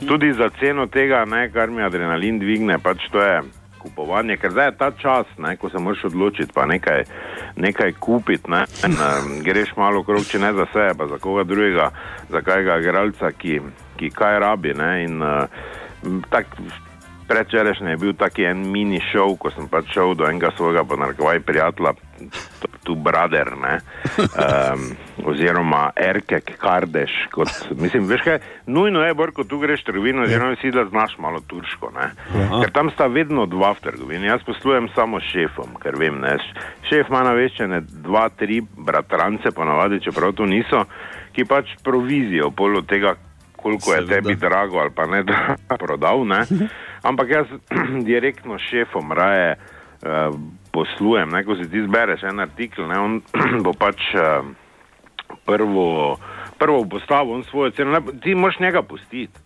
[0.06, 3.42] Tudi za ceno tega, ne, kar mi adrenalin dvigne, pač to je
[3.82, 7.04] kupovanje, ker zdaj je ta čas, ne, ko se moraš odločiti, pa nekaj,
[7.56, 8.52] nekaj kupiti.
[8.52, 11.92] Ne, in, um, greš malo okrog, če ne za sebe, pa za koga drugega,
[12.30, 13.60] za kajega igralca, ki,
[14.00, 14.76] ki kaj rabi.
[14.78, 16.56] Ne, in, uh, tak,
[17.32, 21.40] Predčerajšnji je bil taki en mini show, ko sem pač šel do enega svojega ponarkovaj
[21.48, 21.94] prijatelja,
[22.84, 23.80] tu Brother, ne,
[24.18, 24.86] um,
[25.30, 27.12] oziroma Erkek Kardeš.
[27.32, 31.18] Kot, mislim, veš kaj, nujno je, bolj, ko tu greš trgovino, oziroma si da znaš
[31.20, 31.92] malo turško.
[31.96, 32.10] Ne.
[32.34, 34.28] Ker tam sta vedno dva v trgovini.
[34.28, 36.38] Jaz poslujem samo s šefom, ker vem, ne.
[36.90, 40.86] Šef ima naveščene dva, tri bratrance, ponavadi, čeprav to niso,
[41.36, 43.16] ki pač provizijo pol od tega,
[43.62, 46.26] koliko je tebi drago ali pa ne da prodal.
[46.28, 46.42] Ne.
[47.10, 47.54] Ampak jaz
[48.10, 50.34] direktno s šefom raje uh,
[50.72, 51.30] poslujem.
[51.30, 53.22] Ne, ko si ti zbereš en artikel, ne, on
[53.66, 54.46] bo pač uh,
[55.46, 56.18] prvo,
[56.58, 59.40] prvo postavil on svojo ceno, ne, ti moraš njega pustiti.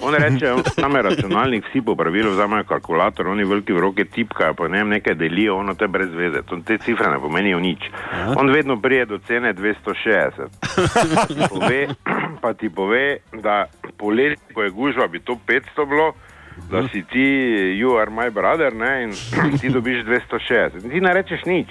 [0.00, 4.54] On reče, tam je računalnik, vsi po pravilu vzamajo kalkulator, oni veliki v roke tipkajo,
[4.54, 7.90] pa ne vem, nekaj delijo, ono te brez veze, to, te cifre ne pomenijo nič.
[8.36, 10.46] On vedno prije do cene 260.
[11.50, 11.88] Pove,
[12.42, 13.64] pa ti pove, da
[13.98, 16.12] poleti, ko je gužva, bi to 500 bilo,
[16.70, 17.28] da si ti,
[17.80, 19.12] you are my brother, ne, in
[19.60, 20.84] ti dobiš 260.
[20.84, 21.68] In ti ne rečeš nič,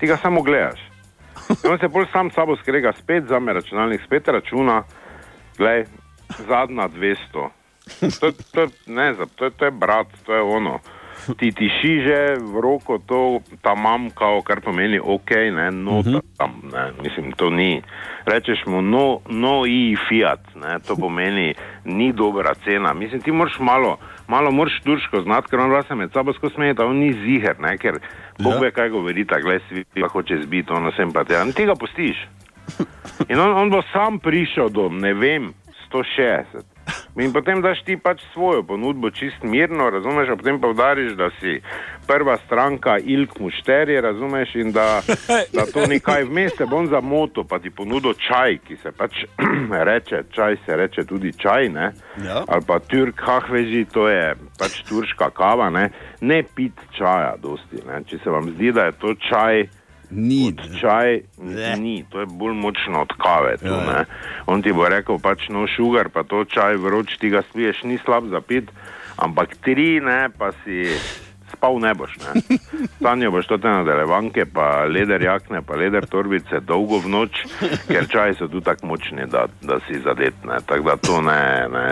[0.00, 0.80] ti ga samo gledaš.
[1.64, 4.82] In on se bolj sam sabo skrega, spet za me računalnik, spet računa,
[5.58, 5.84] gledaj,
[6.48, 7.48] zadnja 200.
[8.20, 10.78] To, to, ne, to, to je brat, to je ono.
[11.22, 16.20] Ti tiši že v roko to tamam, kao, kar pomeni ok, ne, no uh -huh.
[16.38, 17.82] tam, ne, mislim, to ni.
[18.26, 21.54] Rečeš mu no, no i fiat, ne, to pomeni
[21.84, 22.92] ni dobra cena.
[22.92, 23.96] Mislim, ti moraš malo,
[24.28, 27.12] malo moraš turško znati, ker on vas se med sabo skozi smeje, da on ni
[27.12, 27.98] ziger, ne, ker
[28.38, 28.60] Bog Ja.
[28.60, 31.42] ve, kaj govori, ta gles, vi hoče zbiti, ono sem pa tega.
[31.42, 32.16] In tega pustiš.
[33.30, 35.54] In on, on bo sam prišel do, ne vem,
[35.90, 36.71] 160.
[37.16, 41.28] In potem daš ti pač svojo ponudbo čist mirno, razumeš, a potem pa udariš, da
[41.40, 41.58] si
[42.08, 45.02] prva stranka Ilk Mušterje, razumeš, in da,
[45.56, 48.92] da to ni kaj vmes, se bom za moto, pa ti ponudo čaj, ki se
[48.96, 49.24] pač
[49.90, 51.92] reče, čaj se reče tudi čaj, ne?
[52.24, 52.44] Ja.
[52.48, 57.84] ali pa Türk Hahveži, to je pač turška kava, ne, ne pit čaja, dosti.
[57.86, 58.00] Ne?
[58.08, 59.66] Če se vam zdi, da je to čaj,
[60.12, 60.52] Ni.
[60.80, 61.20] čaj
[61.80, 63.56] ni, to je bolj močno od kave.
[63.56, 63.74] Tu, ja.
[63.74, 64.04] ja.
[64.46, 67.98] On ti bo rekel, pač no šugar, pa to čaj vroč, ti ga spiješ, ni
[68.04, 68.70] slab za pit,
[69.16, 70.92] ampak tri ne, pa si
[71.62, 72.10] spal ne boš.
[72.18, 72.58] Ne.
[72.98, 77.38] Sanjo boš to te nadaljevanke, pa leder jakne, pa leder torbice dolgo v noč,
[77.86, 80.58] ker čaji so tu tako močni, da, da si zadetne.
[80.66, 81.86] Tako da to ne, ne.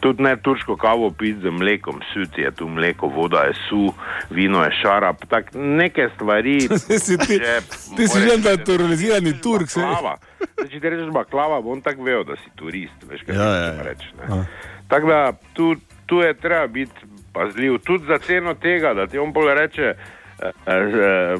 [0.00, 3.92] Tudi ne turško kavo piti z mlekom, suti je tu mleko, voda je su,
[4.30, 6.60] vino je šarap, tako neke stvari.
[7.04, 7.60] si ti, že
[7.92, 9.68] ti si že naturalizirani Turk.
[9.68, 10.16] se- Baklava.
[10.40, 13.04] Zdaj, če ti rečeš baklava, bo on tako vedel, da si turist.
[13.04, 13.82] Veš, kaj Ja, ja, ja, ja.
[13.82, 14.08] reči.
[14.18, 14.44] ne.
[14.86, 15.20] Tako da
[15.52, 15.74] tu,
[16.06, 16.92] tu je treba biti
[17.34, 19.94] pazljiv, tudi za ceno tega, da ti on bolj reče.
[20.34, 20.74] Uh, uh,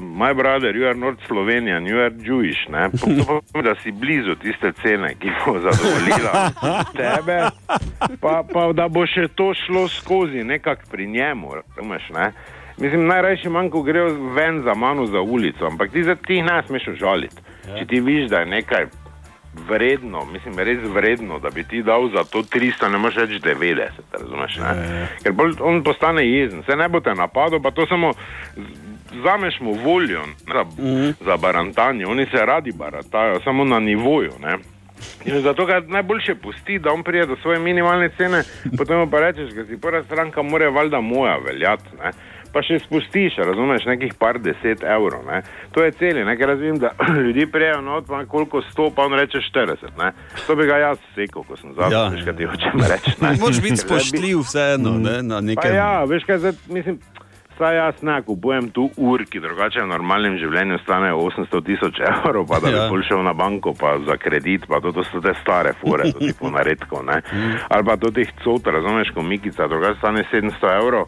[0.00, 2.62] my brother, you are not Slovenian, you are Jewish.
[2.64, 3.24] Pomeni,
[3.62, 6.50] da si blizu tiste cene, ki bo zadovoljila
[6.96, 7.38] tebe,
[8.20, 11.50] pa, pa da bo še to šlo skozi, nekako pri njemu.
[11.54, 12.32] Razumeš, ne?
[12.78, 16.88] Mislim, najrajši manjko grejo ven za mano za ulico, ampak ti, za- ti ne smeš
[16.88, 17.36] užaliti.
[17.68, 17.78] Ja.
[17.78, 18.86] Če ti vidiš, da je nekaj
[19.68, 23.88] vredno, mislim, res vredno, da bi ti dal za to 300, ne moreš reči 90,
[24.12, 24.56] razumeš?
[24.56, 25.08] Ne?
[25.22, 28.12] Ker bolj on postane jezen, se ne bo te napadel, pa to samo
[29.12, 30.64] vzameš mu voljo za,
[31.20, 34.32] za barantanje, oni se radi barantajo, samo na nivoju.
[34.42, 34.58] Ne?
[35.24, 38.42] In zato ga najboljše pusti, da on prije do svoje minimalne cene,
[38.78, 41.96] potem pa rečeš, da si prva stranka, mora valjda moja veljati.
[42.04, 42.10] Ne?
[42.54, 45.24] Pa še spustiš, razumeš, nekih par deset evrov.
[45.24, 45.40] Ne?
[45.72, 49.42] To je celi, nekaj razumem, da ljudi prijejo not, pa koliko sto, pa on reče
[49.44, 49.90] 40.
[49.98, 50.12] Ne?
[50.46, 52.00] To bi ga jaz sekal, ko sem zadnji, Ja.
[52.00, 52.08] ja.
[52.08, 53.10] veš, kaj ti hočem reči.
[53.18, 53.34] ne.
[53.36, 55.74] Moraš biti Ker spoštljiv vseeno, ne, na Pa nekem.
[55.74, 56.98] ja, veš kaj, zdaj, mislim,
[57.54, 62.48] Saj jaz ne kupujem tu ur, ki drugače v normalnem življenju stanejo 800 tisoč evrov,
[62.48, 62.88] pa da bi Ja.
[62.88, 66.18] bolj šel na banko, pa za kredit, pa to, to so te stare fore, to
[66.18, 67.20] tipo naredkov, ne.
[67.70, 71.06] Ali pa do teh cot, razumeš, ko mikica, drugače stane 700 evrov.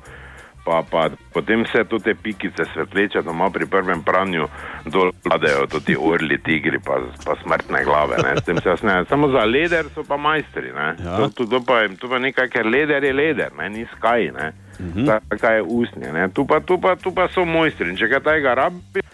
[0.66, 4.48] Pa, pa potem vse te pikice svetleče doma pri prvem pranju
[4.90, 8.18] dol padejo, to ti orli, tigri, pa, pa smrtne glave.
[8.24, 8.34] Ne.
[8.40, 9.04] S tem se jaz ne.
[9.08, 10.72] Samo za leder so pa majstri.
[10.74, 10.88] Ne.
[11.04, 11.20] Ja.
[11.20, 14.32] To, to, to, pa, to pa nekaj, ker leder je leder, ne, ni skaj.
[14.34, 14.50] Ne.
[14.80, 15.06] Mhm.
[15.06, 16.12] Tako je usnje.
[16.12, 16.28] Ne.
[16.34, 17.90] Tu, pa, tu, pa, tu pa so mojstri.
[17.94, 19.06] In Če kaj tega rabi,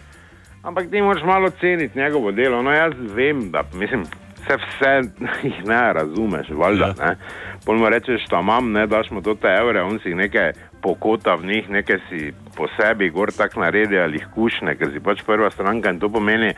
[0.65, 2.63] ampak ti moraš malo ceniti njegovo delo.
[2.63, 4.09] No, jaz vem, da mislim,
[4.41, 4.93] vse, vse
[5.49, 6.95] jih ne razumeš, valjda.
[6.97, 7.05] Ja.
[7.05, 7.17] Ne.
[7.67, 11.35] Pol mu rečeš, da imam, ne daš mu to te evre, on si nekaj pokota
[11.39, 15.23] v njih, nekaj si po sebi gor tak naredi ali jih kušne, ker si pač
[15.27, 16.53] prva stranka in to pomeni,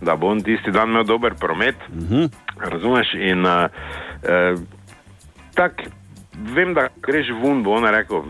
[0.00, 1.76] da bo on tisti dan imel dober promet.
[1.90, 2.30] Mhm.
[2.70, 3.14] Razumeš?
[3.18, 3.66] In uh,
[4.22, 4.60] uh,
[5.54, 5.90] tako
[6.54, 8.24] vem, da greš ven, bo on rekel,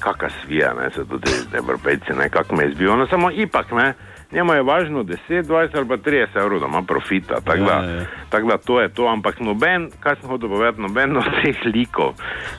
[0.00, 2.96] kakšna svija, ne, se tudi evropejci, ne, kak me izbijo.
[2.96, 3.92] No, samo ipak, ne,
[4.32, 7.40] njemu je važno 10, 20 ali pa 30 evrov, da ima profita.
[7.44, 8.04] Tako da, Ja, ja.
[8.28, 12.14] tak da to je to, ampak noben, kaj sem hotel povedati, noben od teh likov,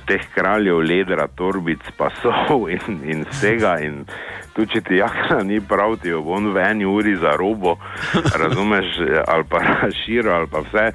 [0.08, 3.80] teh kraljev ledra, torbic, pasov in, in vsega.
[3.82, 4.06] In,
[4.52, 7.78] Tu, če ti jakna ni prav, ti jo bo on v eni uri za robo,
[8.36, 9.62] razumeš, ali pa
[10.04, 10.92] širo, ali pa vse,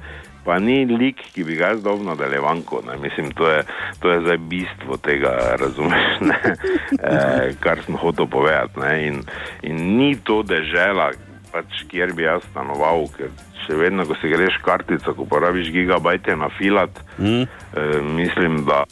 [0.47, 2.79] pa ni lik, ki bi ga jaz dal v nadaljevanko.
[2.87, 2.95] Ne.
[3.03, 3.63] Mislim, to je,
[3.99, 6.39] to je zdaj bistvo tega, razumeš, ne,
[7.11, 7.17] e,
[7.59, 8.79] kar sem hotel povedati.
[8.79, 8.93] Ne.
[9.07, 9.19] In,
[9.67, 11.11] in ni to dežela,
[11.51, 16.39] pač, kjer bi jaz stanoval, ker še vedno, ko si greš kartico, ko porabiš gigabajte
[16.39, 17.47] na filat, Mm.
[17.73, 18.83] E, mislim, da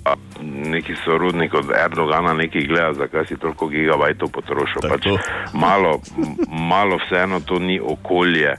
[0.41, 4.81] neki sorodnik od Erdogana nekaj gleda, zakaj si toliko gigabajtov potrošil.
[4.89, 5.05] Pač
[5.53, 5.99] malo,
[6.49, 8.55] malo vseeno to ni okolje.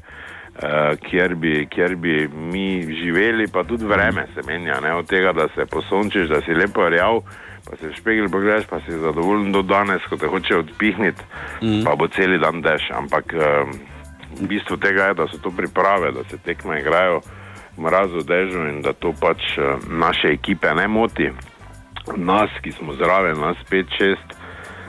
[0.57, 4.81] Uh, kjer, bi, kjer bi mi živeli, pa tudi vreme se menja.
[4.81, 4.95] Ne?
[4.95, 7.21] Od tega, da se posončiš, da si lepo rjav,
[7.71, 11.23] pa se v špegel pogledaš, pa si zadovoljen do danes, ko te hoče odpihniti,
[11.63, 11.83] mm.
[11.85, 12.89] pa bo cel dan dež.
[12.97, 13.69] Ampak uh,
[14.49, 17.21] bistvo tega je, da so to priprave, da se tekme igrajo
[17.77, 21.31] v mrazu, dežju in da to pač uh, naše ekipe ne moti.
[22.17, 24.36] Nas, ki smo zraven, nas 5-6.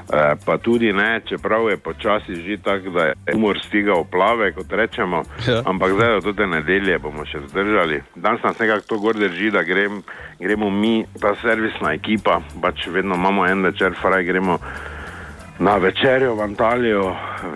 [0.08, 4.72] Eh, pa tudi ne, čeprav je počasi že tako, da je umor stigal plave, kot
[4.72, 5.62] rečemo, Ja.
[5.66, 8.02] ampak zdaj do te nedelje bomo še zdržali.
[8.16, 10.04] Danes nas nekako to gor drži, da grem,
[10.40, 14.60] gremo mi, ta servisna ekipa, pač vedno imamo en večer, fraj gremo
[15.60, 17.16] na večerjo v Antalijo,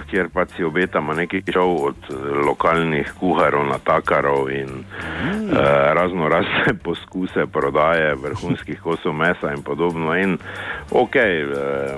[0.10, 5.54] kjer pa si obetamo nekaj šov od eh, lokalnih kuharov, natakarov in mm.
[5.54, 10.18] eh, razno razne poskuse prodaje vrhunskih kosov mesa in podobno.
[10.18, 10.38] In
[10.92, 11.96] ok, eh,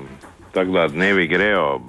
[0.54, 1.80] tako da dnevi grejo.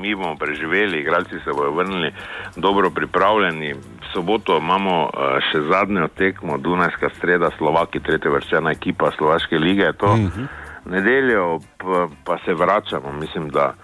[0.00, 2.12] Mi bomo preživeli, igralci se bodo vrnili
[2.56, 3.72] dobro pripravljeni.
[3.72, 9.82] V soboto imamo eh, še zadnjo tekmo, Dunajska sreda, Slovaki, tretja vrščena ekipa Slovaške lige.
[9.82, 10.16] je To.
[10.16, 10.46] Mm -hmm.
[10.84, 13.74] Nedeljo pa, pa se vračamo, mislim, da,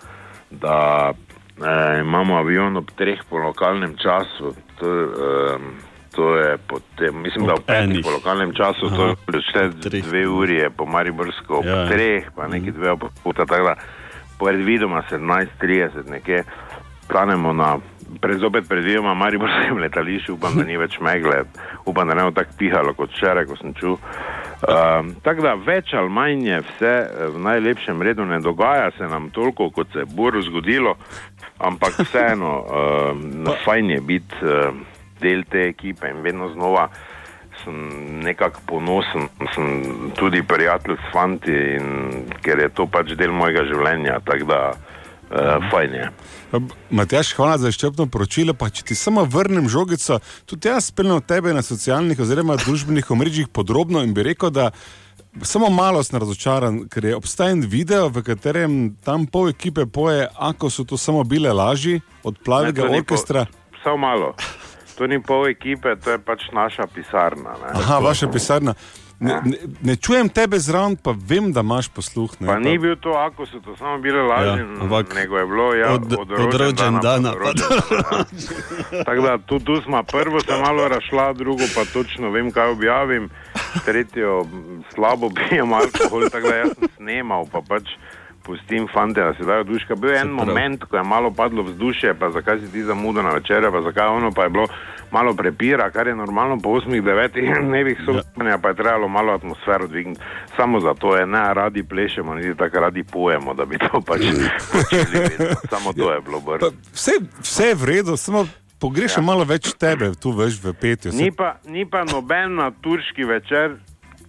[0.51, 4.55] da eh, imamo avion ob treh po lokalnem času.
[4.79, 5.59] To, eh,
[6.17, 9.15] to je potem, mislim, da Ob ob petih po lokalnem času, to Aha.
[9.33, 10.05] je še Treh.
[10.05, 13.77] dve uri, je po Mariborsko ob Ja, treh, pa neki dve ob puta, tako da
[14.39, 16.45] predvidoma 17.30 nekje
[17.09, 17.79] planemo na.
[18.21, 21.45] Pred zopet predvidoma Mariborskem letališču, upam, da ni več megle,
[21.89, 23.97] upam, da ne bo tako pihalo kot včeraj, ko sem čul.
[24.65, 29.09] Um, tako da več ali manj je vse eh, v najlepšem redu, ne dogaja se
[29.09, 30.95] nam toliko, kot se bo zgodilo,
[31.59, 34.85] ampak vseeno, um, fajn je biti um,
[35.21, 36.89] del te ekipe in vedno znova
[37.65, 37.77] sem
[38.25, 39.67] nekako ponosen, sem
[40.19, 45.71] tudi prijatelj s fanti, in, ker je to pač del mojega življenja, tako da uh,
[45.71, 46.09] fajn je.
[46.91, 48.55] Matjaš, hvala za izčrpno poročilo.
[48.59, 53.49] Pa, če ti samo vrnem žogico, tudi jaz spremljam tebe na socialnih oziroma družbenih omrežjih
[53.49, 54.71] podrobno in bi rekel, da
[55.43, 60.71] samo malo sem razočaran, ker je obstajen video, v katerem tam pol ekipe poje, ako
[60.71, 63.47] so to samo bile laži od plavega orkestra.
[63.51, 64.35] Po, samo malo.
[64.95, 67.51] To ni pol ekipe, to je pač naša pisarna.
[67.53, 67.69] Ne.
[67.75, 68.75] Aha, vaša pisarna.
[69.21, 72.35] Ne, ne, ne čujem tebe zraven, pa vem, da imaš posluh.
[72.41, 75.47] Ne, Pa ni bil to, ako so to samo bile laži, Ja, ampak nego je
[75.47, 77.31] bilo ja, od- od, pa pa do rođendana.
[79.05, 83.31] Tako da tu, tu smo prvo se malo rašla, drugo pa točno vem, kaj objavim,
[83.85, 84.47] tretjo
[84.95, 87.83] slabo pijem alkohol, tako da jaz sem snemal, pa pač
[88.45, 89.95] pustim fante, da se dajo duška.
[89.95, 90.47] Bil je en prav.
[90.47, 94.07] moment, ko je malo padlo vzdušje, pa zakaj si ti zamudil na večerjo, pa zakaj
[94.07, 94.67] ono, pa je bilo
[95.11, 100.21] malo prepira, kar je normalno po 8-9 dnevih sobanja, pa je trebalo malo atmosfero dvigniti.
[100.57, 104.21] Samo zato je ne radi plešemo, niti tako radi pojemo, da bi to pač
[104.73, 105.29] počeli.
[105.71, 106.71] Samo to je bilo Pa, brzo.
[106.93, 108.47] vse, vse je v redu, samo
[108.79, 109.27] pogrešam ja.
[109.27, 111.13] malo več tebe tu veš v petju.
[111.13, 113.77] Ni pa, ni pa noben na turški večer,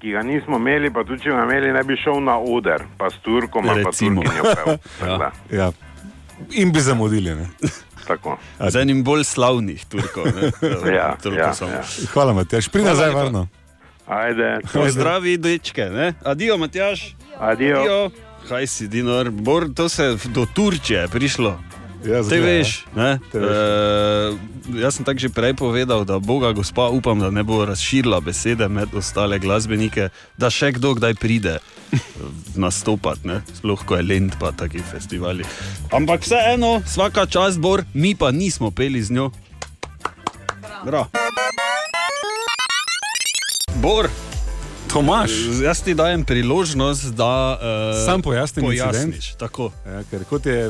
[0.05, 3.09] ki ga nismo imeli, pa tudi če ga imeli, ne bi šel na oder, pa
[3.09, 4.21] s Turkom ali pa Recimo.
[4.21, 4.77] Turkinjo.
[5.19, 5.71] da, Ja.
[6.51, 7.33] In bi zamudili.
[7.35, 7.47] Ne?
[8.05, 8.37] Tako.
[8.61, 10.29] Z enim bolj slavnih Turkov.
[10.29, 10.51] ne.
[10.93, 11.81] Ja, Toliko ja, ja.
[12.13, 12.69] Hvala, Matjaš.
[12.69, 13.47] Pri nazaj varno.
[14.05, 15.89] Ajde, Pozdravi, dečke.
[15.89, 16.13] ne.
[16.23, 17.15] Adijo, Matjaš.
[17.39, 17.79] adijo.
[17.79, 18.09] Adijo.
[18.45, 19.29] Kaj si, Dinor?
[19.31, 21.57] Bor, to se je do Turčije prišlo.
[22.05, 23.17] Ja, Te veš, ne?
[23.31, 23.49] Te veš.
[23.49, 28.19] E, jaz sem tako že prej povedal, da Boga gospa upam, da ne bo razširila
[28.21, 31.57] besede med ostale glasbenike, da še kdo kdaj pride
[32.63, 33.41] nastopati, ne?
[33.57, 35.45] sploh ko je Lend pa taki festivali.
[35.89, 39.31] Ampak vseeno, vsaka čast bor, mi pa nismo peli z njo.
[40.85, 41.07] Bra.
[43.81, 44.09] Bor,
[44.93, 45.31] Tomaš.
[45.63, 49.33] jaz ti dajem priložnost, da uh, Sam pojasnim pojasniš.
[49.41, 49.71] Tako.
[49.85, 50.69] Ja, ker kot je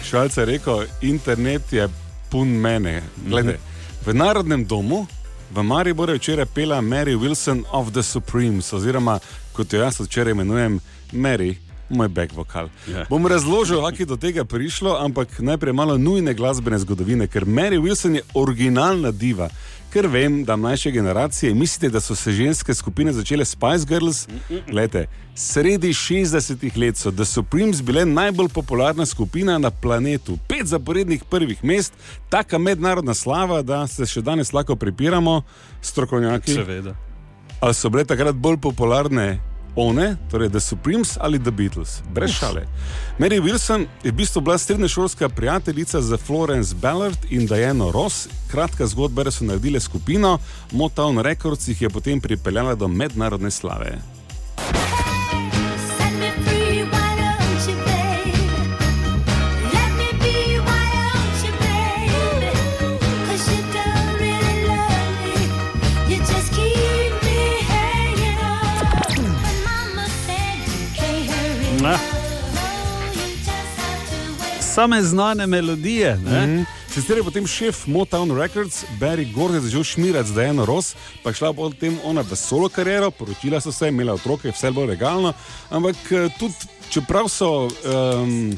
[0.00, 1.88] Švalce rekel, internet je
[2.30, 3.02] pun mene.
[3.28, 3.58] Glede,
[4.06, 5.06] v Narodnem domu
[5.52, 9.18] v Mariboru je včeraj pela Mary Wilson of the Supremes, oziroma
[9.52, 10.80] kot jo jaz včeraj imenujem
[11.12, 11.56] Mary.
[11.92, 12.68] Moj back vokal.
[12.88, 13.04] Ja.
[13.10, 17.76] Bom razložil, kako je do tega prišlo, ampak najprej malo nujne glasbene zgodovine, ker Mary
[17.76, 19.50] Wilson je originalna diva.
[19.92, 24.28] Ker vem, da mlajše generacije mislite, da so se ženske skupine začele Spice Girls.
[24.70, 30.38] Glede, sredi 60-ih let so The Supremes bile najbolj popularna skupina na planetu.
[30.48, 31.92] Pet zaporednih prvih mest,
[32.28, 35.42] taka mednarodna slava, da se še danes lahko prepiramo,
[35.82, 36.54] strokovnjaki.
[36.54, 36.96] Seveda.
[37.60, 42.02] Ali so bile takrat bolj popularne one, torej The Supremes ali The Beatles?
[42.12, 42.66] Brez šale.
[43.18, 48.28] Mary Wilson je v bistvu bila srednješolska prijateljica z Florence Ballard in Diana Ross.
[48.50, 50.38] Kratka zgodba, da so naredile skupino,
[50.72, 53.98] Motown Records jih je potem pripeljala do mednarodne slave.
[74.74, 76.16] Same znane melodije.
[76.16, 76.64] Mm.
[76.88, 81.52] Sicer je potem šef Motown Records, Barry Gordy, začel šmirati z Diana Ross, pa šla
[81.52, 85.34] potem ona v solo kariero, poročila so se, imela otroke, vse bolj regalno.
[85.70, 86.54] Ampak eh, tudi,
[86.90, 88.56] čeprav so um,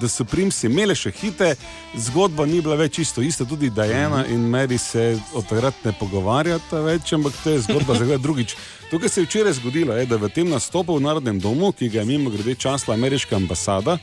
[0.00, 1.54] The Supremes imeli še hite,
[1.94, 3.46] zgodba ni bila več čisto ista.
[3.46, 8.18] Tudi Diana in Mary se od takrat ne pogovarjata več, ampak to je zgodba za
[8.18, 8.56] drugič.
[8.90, 11.92] To, kar se je včeraj zgodilo, je, da v tem nastopu v Narodnem domu, ki
[11.94, 14.00] ga je mimo grede časla ameriška ambasada,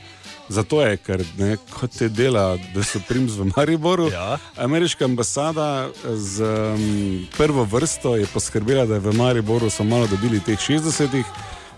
[0.48, 4.10] Zato je, ker ne, kot te dela, da so prims v Mariboru.
[4.12, 4.38] Ja.
[4.56, 10.40] Ameriška ambasada z um, prvo vrsto je poskrbela, da je v Mariboru so malo dobili
[10.40, 11.24] teh 60-ih.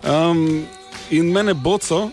[0.03, 0.65] Um,
[1.09, 2.09] in mene boco,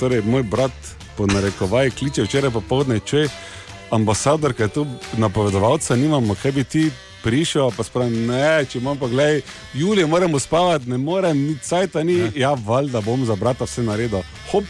[0.00, 0.72] torej moj brat,
[1.16, 3.26] po narekovaj, kliče včeraj popovdne, če
[3.90, 4.86] ambasadorka je tu
[5.20, 6.90] napovedovalca, nimamo, kaj bi ti.
[7.20, 9.42] Prišel, pa spravim, ne, če imam pa gledaj,
[9.76, 14.22] Julija, moramo spavati, ne morem, ni cajt, ni, ja, valjda bom za brata vse naredil.
[14.52, 14.64] Hop,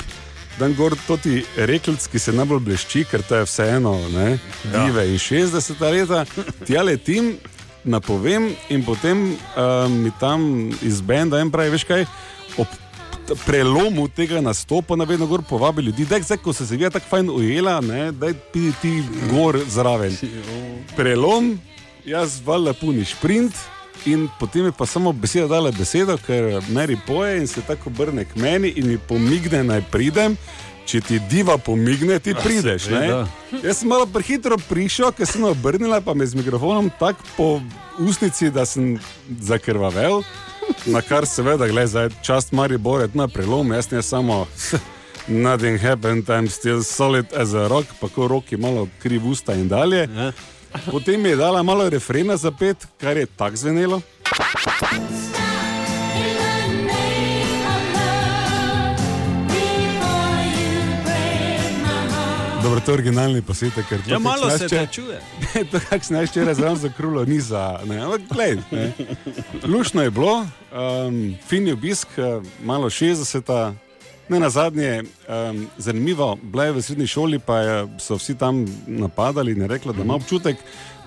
[0.61, 4.35] dan gor to ti rekelc, ki se najbolj blešči, ker to je vseeno, ne,
[4.69, 6.25] dive in 60 leta,
[6.69, 7.33] tja letim,
[7.85, 12.05] napovem in potem um, mi tam iz benda en pravi, veš kaj,
[12.61, 12.79] ob
[13.47, 17.07] prelomu tega nastopa na vedno gor povabi ljudi, da zdaj, ko se je vija tako
[17.09, 17.81] fajn ujela,
[18.13, 18.95] da pidi ti
[19.31, 20.17] gor zraven.
[20.97, 21.55] Prelom,
[22.05, 23.55] jaz valjda puni sprint.
[24.07, 28.25] In potem je pa samo beseda dala besedo, ker Meri poje in se tako obrne
[28.25, 30.37] k meni in mi pomigne, naj pridem.
[30.89, 32.89] Če ti diva pomigne, ti prideš.
[32.89, 33.01] ne?
[33.01, 33.19] seveda.
[33.63, 37.49] Jaz sem malo prehitro prišel, ker sem obrnila, pa me z mikrofonom tako po
[37.99, 38.97] usnici, da sem
[39.41, 40.25] zakrvavel.
[40.87, 44.47] Na kar seveda, gledaj, zdaj čast Mari Boret na prelom, jaz ne samo.
[45.29, 49.69] Nothing happened, I'm still solid as a rock, pa ko roki malo kriv usta in
[49.69, 50.09] dalje.
[50.09, 50.33] Ja.
[50.87, 54.01] Potem je dala malo refrena za pet, kar je tako zvenelo.
[62.63, 65.21] Dobro, to je originalni posnetek, ker to, Ja, malo se včeraj- čuje.
[65.71, 67.81] to, kar sem jaz včeraj zraven zakrulo, ni za.
[67.85, 68.93] Ne, ampak glej, ne.
[69.65, 71.17] Lušno je bilo, um,
[71.49, 72.23] fin je obisk, eh,
[72.63, 73.73] malo 60.
[74.31, 78.63] Ne na zadnje, um, zanimivo, bila je v srednji šoli, pa je, so vsi tam
[78.87, 80.57] napadali in rekla, da ima občutek,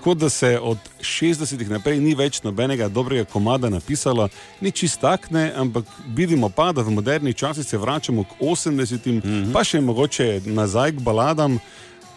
[0.04, 4.28] kot da se od 60-ih naprej ni več nobenega dobrega komada napisalo,
[4.60, 9.14] ni čist tak, ne, ampak vidimo pa, da v modernih časih se vračamo k 80-im,
[9.14, 9.52] mm -hmm.
[9.52, 11.58] pa še mogoče nazaj k baladam,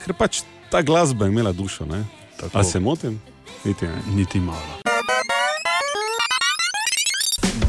[0.03, 1.86] ker pač ta glasba je imela dušo.
[1.86, 2.03] Ne?
[2.38, 2.58] Tako.
[2.58, 3.22] Ali se motim?
[3.66, 4.01] Niti ne.
[4.16, 4.86] Niti malo.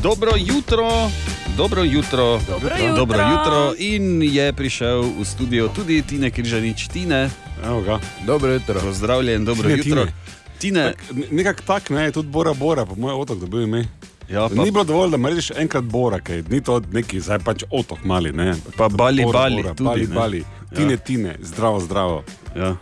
[0.02, 1.10] Dobro jutro,
[1.56, 3.30] dobro jutro, Dobro dobro jutro.
[3.30, 3.74] jutro.
[3.78, 7.30] In je prišel v studio tudi Tine Križanič, Tine.
[7.64, 7.98] Evo ga.
[8.26, 8.80] Dobro jutro.
[8.80, 10.04] Pozdravljen, dobro Tine, jutro.
[10.04, 10.12] Tine.
[10.58, 13.84] Tine, Tak, ne- nekako tak, ne, tudi Bora Bora, po mojem otok, da bi ime.
[14.28, 18.04] Ja, Ni bilo dovolj, da mrziš enkrat bora, kaj ni to neki, zdaj pač otok
[18.04, 18.32] mali.
[18.32, 18.54] Ne?
[18.76, 20.14] Pa Bali, Bora, Bali bora, tudi, bali, ne.
[20.14, 20.44] bali.
[20.76, 22.24] Tine, tine, zdravo, zdravo.
[22.56, 22.76] Ja.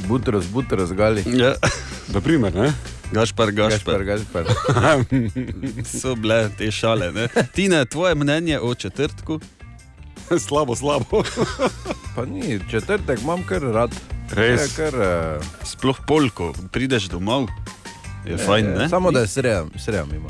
[0.00, 1.24] Butros, butros, gali.
[1.28, 1.54] Ja.
[2.08, 2.72] Naprimer, ne?
[3.12, 4.04] Gašpar, gašpar.
[4.04, 5.04] Gašpar, gašpar.
[6.00, 7.12] So bile te šale.
[7.12, 7.28] Ne?
[7.54, 9.40] Tine, tvoje mnenje o četrtku?
[10.48, 11.22] slabo, slabo.
[12.16, 13.90] Pa ni, četrtek imam kar rad.
[14.32, 14.76] Res.
[14.76, 17.48] Kar, uh, Sploh polko, prideš domov,
[18.24, 18.88] je fajn, ne?
[18.88, 20.28] Samo da je sreda, sreda mimo.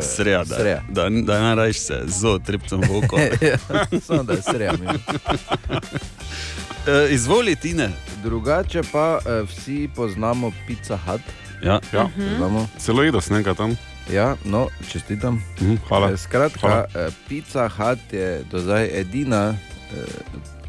[0.00, 0.82] Sreda, da, Sreda.
[0.88, 3.18] da, da ne rajš se z trepcem v oko.
[3.18, 3.56] Ja,
[4.06, 4.92] Samo da je sreda mimo.
[6.86, 7.88] E, izvoli, Tine.
[8.22, 11.20] Drugače pa eh, vsi poznamo Pizza Hut.
[11.62, 11.80] Ja.
[11.92, 12.08] Ja.
[12.16, 12.68] Poznamo.
[12.78, 13.76] Celo jedo snega tam.
[14.12, 15.42] Ja, no, čestitam.
[15.60, 16.10] Mhm, hvala.
[16.10, 16.84] Eh, Skratka, Hvala.
[16.94, 20.04] eh, Pizza Hut je do zdaj edina eh,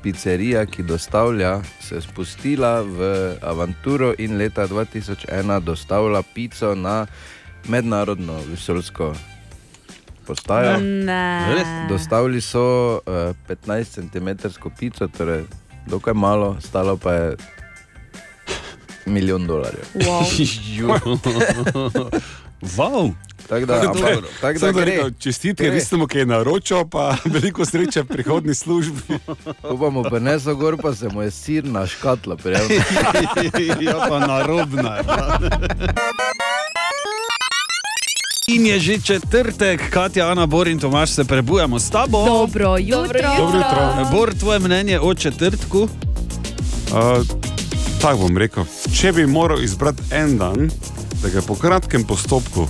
[0.01, 2.99] pizzerija, ki dostavlja, se je spustila v
[3.41, 7.07] avanturo in leta 2001 dostavlja pico na
[7.67, 9.13] mednarodno vesoljsko
[10.27, 10.79] postajo.
[10.79, 11.65] Ne.
[11.89, 14.29] Dostavili so uh, 15 cm
[14.79, 15.43] pico, torej
[15.87, 17.35] dokaj malo, stalo pa je
[19.05, 19.85] milijon dolarjev.
[22.61, 23.13] wow.
[23.49, 25.79] Tako da, ampak, tak da da rekel, čestitke Gre.
[25.79, 29.19] tistemu, ki je naročil, pa veliko sreče v prihodni službi.
[29.61, 32.67] Ko pa mu prinesel gor, pa se mu je sir na škatlo prijel.
[33.81, 34.97] ja, pa narobna.
[38.47, 42.25] In je že četrtek, Katja, Ana, Bor in Tomaš se prebujamo s tabo.
[42.25, 43.29] Dobro jutro.
[43.37, 44.07] Dobro jutro.
[44.11, 45.79] Bor, tvoje mnenje o četrtku?
[45.81, 47.48] Uh,
[48.01, 48.63] Tako bom rekel,
[48.95, 50.69] če bi moral izbrati en dan,
[51.21, 52.63] da ga po kratkem postopku,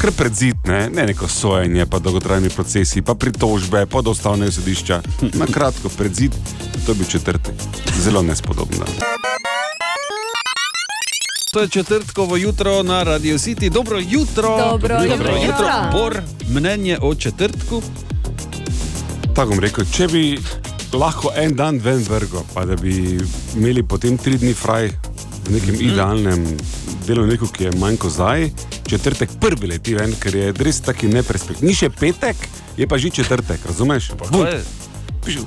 [0.00, 5.02] kar predzid, ne, ne neko sojenje, pa dolgotrajni procesi, pa pritožbe, pa do ustavnega sodišča,
[5.40, 6.32] na kratko predzid,
[6.86, 7.54] to bi bil četrtek.
[8.00, 8.88] Zelo nespodobno.
[11.52, 13.70] To je četrtkovo jutro na Radio City.
[13.70, 14.56] Dobro jutro.
[14.70, 15.36] Dobro Dobro jutro.
[15.46, 15.68] jutro.
[15.92, 17.82] Bor, mnenje o četrtku?
[19.34, 20.38] Tako bom rekel, če bi
[20.92, 23.18] lahko en dan ven vrgo, pa da bi
[23.56, 25.92] imeli potem tri dni fraj v nekem mm -hmm.
[25.92, 26.56] idealnem
[27.06, 28.50] delovniku, ki je manj kot zdaj,
[28.86, 31.68] četrtek prvi leti ven, ker je res taki neperspektivni.
[31.68, 32.36] Ni še petek,
[32.76, 34.10] je pa že četrtek, razumeš?
[34.18, 34.64] Pa To je-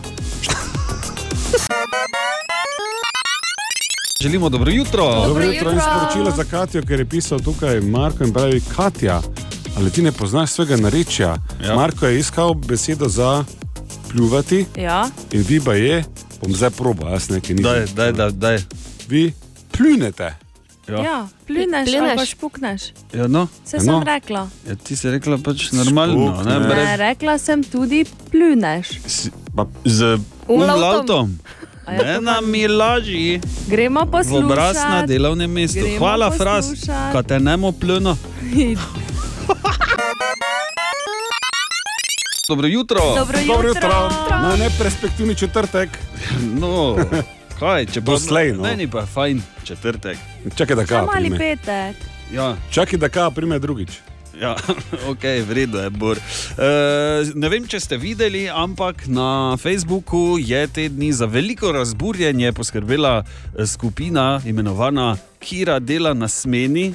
[4.21, 5.25] Želimo dobro jutro.
[5.27, 9.21] Dobro jutro in sporočilo za Katijo, ker je pisal tukaj Marko in pravi: Katja,
[9.77, 11.27] ali ti ne poznaš svojega narečja?
[11.27, 11.67] Ja.
[11.67, 11.75] Ja.
[11.75, 13.43] Marko je iskal besedo za
[14.09, 15.09] pljuvati Ja.
[15.31, 16.03] in vi pa je,
[16.41, 17.63] bom zdaj proba, jaz nekaj nisem.
[17.65, 18.57] Daj, daj, daj, daj.
[19.07, 19.33] Vi
[19.71, 20.35] pljunete.
[20.87, 20.97] Ja.
[20.99, 22.15] Ja, pljuneš, Pljuneš.
[22.15, 22.81] pa špukneš.
[23.13, 23.47] Ja, no.
[23.63, 24.03] Se Ja, sem no.
[24.03, 24.49] rekla.
[24.67, 26.33] ja, ti si rekla pač normalno.
[26.33, 26.67] Spuk, Ne, ne.
[26.67, 27.99] brez, Ne, rekla sem tudi
[28.31, 28.87] pljuneš.
[29.07, 31.37] s- pa z Umlautom.
[31.87, 35.07] ja, Ne to na pa- mi laži, Gremo v obraz na poslušati.
[35.07, 35.79] delovnem mestu.
[35.79, 37.11] Gremo Hvala, fraz, poslušat.
[37.13, 38.17] kaj te nemo pljuno.
[42.49, 42.99] Dobro jutro.
[43.15, 43.89] Dobro Dobro jutro.
[43.89, 44.09] jutro,
[44.41, 45.89] na neperspektivni četrtek.
[46.61, 46.97] No,
[47.59, 48.63] kaj, če bo Doslej, no.
[48.63, 50.17] Meni pa je fajn četrtek.
[50.55, 51.95] Čakaj, da kaj mali petek.
[52.33, 53.89] Ja, Čakaj, da kaj prime drugič.
[54.41, 54.55] Ja,
[55.11, 56.17] ok, vredno je bor.
[56.17, 56.21] E,
[57.35, 63.23] ne vem, če ste videli, ampak na Facebooku je te dni za veliko razburjenje poskrbela
[63.23, 66.93] eh, skupina imenovana Kira dela na smeni.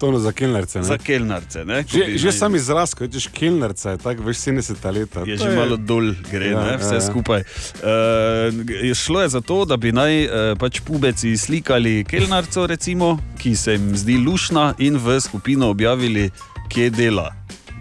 [0.00, 0.78] To je za kelnerce.
[0.78, 0.84] ne?
[0.84, 1.64] Za kelnarce.
[1.64, 5.12] ne, ko Že, že naj- sam izraz, ko rečeš kelnerca, je tako veš 70 let.
[5.28, 7.40] je že malo dol, gre Ja, ne, vse ja, ja, skupaj.
[7.40, 13.52] Uh, šlo je za to, da bi naj uh, pač pubeci slikali kelnarco, recimo, ki
[13.56, 16.30] se jim zdi lušna, in v skupino objavili,
[16.68, 17.28] kje dela,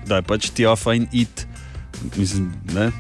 [0.06, 1.48] da je pač tja fajn it.
[2.16, 2.92] Mislim, ne?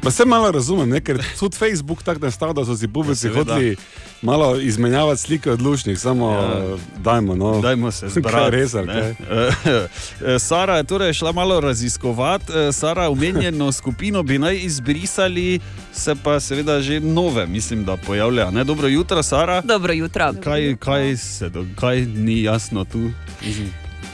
[0.00, 1.00] Pa se malo razumem, ne?
[1.00, 3.54] ker tudi Facebook tako nastal, da so si Ja, seveda.
[3.54, 3.76] hodili
[4.22, 6.40] malo izmenjavati slike od lušnih, samo Ja.
[6.40, 6.76] ja.
[6.96, 7.34] dajmo.
[7.34, 7.60] No.
[7.60, 8.50] Dajmo se Kaj zbrati.
[8.50, 9.14] res, kaj?
[10.24, 15.60] Eh, Sara je torej šla malo raziskovati, eh, Sara omenjeno skupino bi naj izbrisali,
[15.92, 18.50] se pa seveda že nove, mislim, da pojavlja.
[18.50, 18.64] Ne?
[18.64, 19.60] Dobro jutro, Sara.
[19.60, 20.32] Dobro jutro.
[20.34, 23.10] Kaj, kaj se dogaja, ni jasno tu.
[23.42, 23.72] Mislim,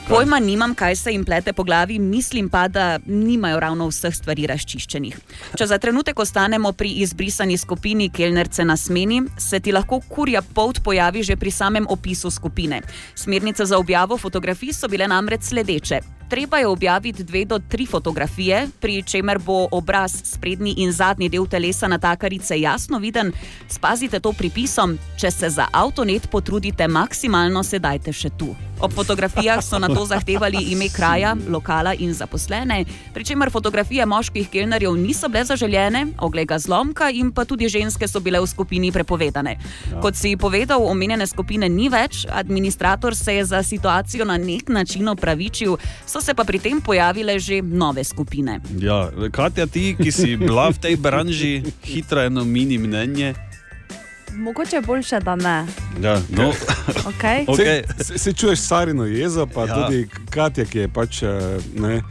[0.08, 4.46] Pojma nimam, kaj se jim plete po glavi, mislim pa, da nimajo ravno vseh stvari
[4.46, 5.16] razčiščenih.
[5.56, 10.82] Če za trenutek ostanemo pri izbrisani skupini Kelnerce na smeni, se ti lahko kurja polt
[10.84, 12.82] pojavi že pri samem opisu skupine.
[13.14, 16.00] Smernice za objavo fotografij so bile namreč sledeče.
[16.28, 21.46] Treba je objaviti dve do tri fotografije, pri čemer bo obraz, sprednji in zadnji del
[21.46, 23.32] telesa natakarice jasno viden.
[23.68, 28.56] Spazite to pripisom, če se za avtonet potrudite maksimalno, sedajte še tu.
[28.80, 32.84] Ob fotografijah so na to zato zahtevali ime kraja, lokala in zaposlene,
[33.14, 38.20] pri čemer fotografije moških kelnerjev niso bile zaželjene, oglega zlomka in pa tudi ženske so
[38.20, 39.56] bile v skupini prepovedane.
[39.92, 40.00] Ja.
[40.00, 45.08] Kot si povedal, omenjene skupine ni več, administrator se je za situacijo na nek način
[45.08, 45.76] opravičil,
[46.06, 48.60] so se pa pri tem pojavile že nove skupine.
[48.78, 53.34] Ja, Katja, ti, ki si bila v tej branži, hitro eno mini mnenje.
[54.34, 55.66] Mogoče boljše, da ne.
[56.02, 56.52] Ja, no,
[57.04, 57.44] Okay.
[57.48, 57.82] Okej.
[57.96, 59.66] Se, se, se čuješ Sarino jezo, pa Ja.
[59.68, 59.74] ja.
[59.76, 61.22] tudi Katja, ki je pač.
[61.22, 61.28] eh,
[61.74, 62.02] Ne,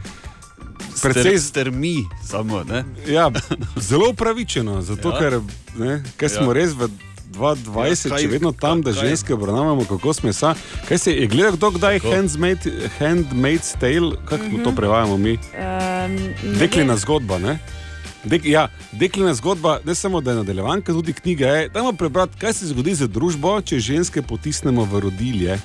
[1.02, 2.84] Precej strmi, samo ne.
[3.06, 3.30] Ja,
[3.78, 5.14] zelo upravičeno, zato Ja.
[5.14, 5.20] ja.
[5.20, 5.40] ker,
[5.76, 6.48] ne, ker smo Ja.
[6.48, 6.52] ja.
[6.54, 6.88] res v
[7.30, 10.54] 2020, Ja, ja, kaj- če vedno tam, da kaj- ženske obravnavamo, kako smo sa.
[10.88, 12.10] Kaj se je gledal, kdo kdaj Kako?
[12.12, 14.64] handmade, handmaid's tale, kako mm -hmm.
[14.64, 15.32] to prevajamo mi?
[15.32, 16.18] Um,
[16.54, 17.58] Deklina zgodba, ne?
[18.24, 21.68] Dek, ja, deklina zgodba, ne samo da je nadaljevanka, tudi knjiga je.
[21.68, 25.58] Dajmo prebrati, kaj se zgodi z družbo, če ženske potisnemo v rodilje.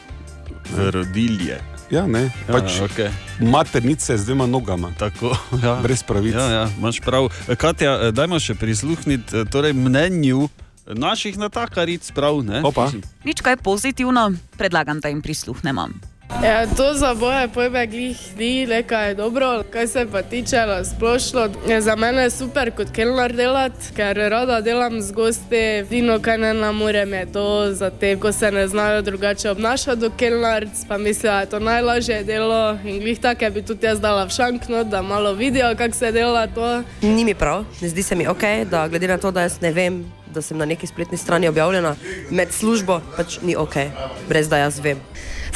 [0.69, 1.59] V rodilje.
[1.89, 3.09] Ja, ne, Ja, pač okej.
[3.41, 4.91] maternice z dvema nogama.
[4.93, 5.33] Tako,
[5.63, 5.79] ja.
[5.81, 6.35] Brez pravic.
[6.35, 7.31] Ja, ja, imaš prav.
[7.47, 10.49] E, Katja, e, dajmo še prisluhniti e, torej mnenju
[10.85, 12.61] naših natakaric, prav ne?
[12.61, 12.89] Opa.
[13.25, 15.89] Nič kaj pozitivno, predlagam, da jim prisluhnemo.
[16.29, 20.57] Ja, to za boje pojme glih ni nekaj dobro, kar se pa tiče
[20.95, 21.49] splošno.
[21.67, 25.55] Je za mene je super kot kelner delati, ker rada delam z gosti.
[25.55, 30.09] Edino, kar ne namorem, je to za te, ko se ne znajo drugače obnašati do
[30.17, 32.77] kelnarc, pa mislijo, da je to najlažje delo.
[32.85, 36.47] In glih tako bi tudi jaz dala v šankno, da malo vidijo, kako se dela
[36.47, 36.83] to.
[37.01, 39.71] Ni mi prav, ne zdi se mi ok, da glede na to, da jaz ne
[39.71, 41.95] vem, da sem na neki spletni strani objavljena
[42.31, 43.75] med službo, pač ni ok,
[44.29, 44.97] brez da jaz vem.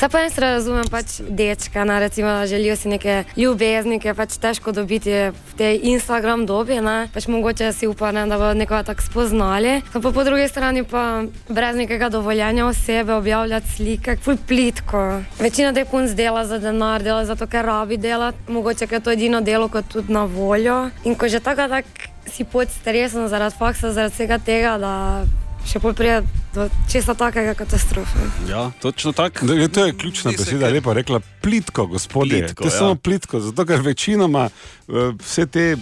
[0.04, 4.36] Saj pa jaz razumem, pač dečka, na, recimo, želijo si neke ljubezni, ki je pač
[4.36, 6.82] težko dobiti v tej Instagram dobi.
[6.84, 7.08] Ne?
[7.14, 9.78] Pač mogoče si upa, ne, da bodo nekoga tako spoznali.
[9.93, 15.22] No, pa po drugi strani pa brez nekega dovoljenja osebe objavljati slike, ful plitko.
[15.39, 19.39] Večina teh punc dela za denar, dela zato, ker rabi delati, mogoče je to edino
[19.41, 20.89] delo, kot tudi na voljo.
[21.08, 21.88] In ko že tako tak
[22.28, 25.24] si pod stresom zaradi faksa, zaradi vsega tega, da
[25.68, 26.22] še bolj pride
[26.53, 28.28] do česa takega katastrofe.
[28.49, 29.47] Ja, točno tako.
[29.47, 32.43] To je ključna beseda, lepa rekla, plitko, gospodje.
[32.43, 32.80] Plitko, to je ja.
[32.80, 35.78] samo plitko, zato ker večinoma eh, vse te eh,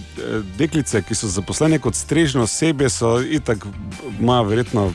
[0.58, 3.66] deklice, ki so zaposlene kot strežne osebe, so itak,
[4.20, 4.92] imajo verjetno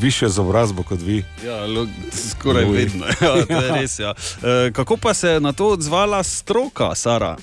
[0.00, 1.24] višjo izobrazbo kot vi.
[1.44, 2.76] Ja, lo, skoraj Uj.
[2.76, 3.06] vedno.
[3.06, 4.14] Ja, to je res, ja.
[4.42, 7.36] e, kako pa se je na to odzvala stroka, Sara?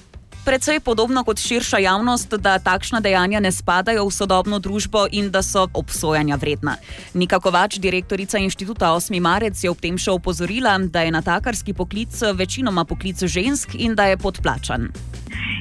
[0.46, 5.42] Predvsej podobno kot širša javnost, da takšna dejanja ne spadajo v sodobno družbo in da
[5.42, 6.78] so obsojanja vredna.
[7.18, 9.18] Nika Kovač, direktorica inštituta 8.
[9.18, 14.06] marec, je ob tem še opozorila, da je natakarski poklic večinoma poklic žensk in da
[14.14, 14.94] je podplačan.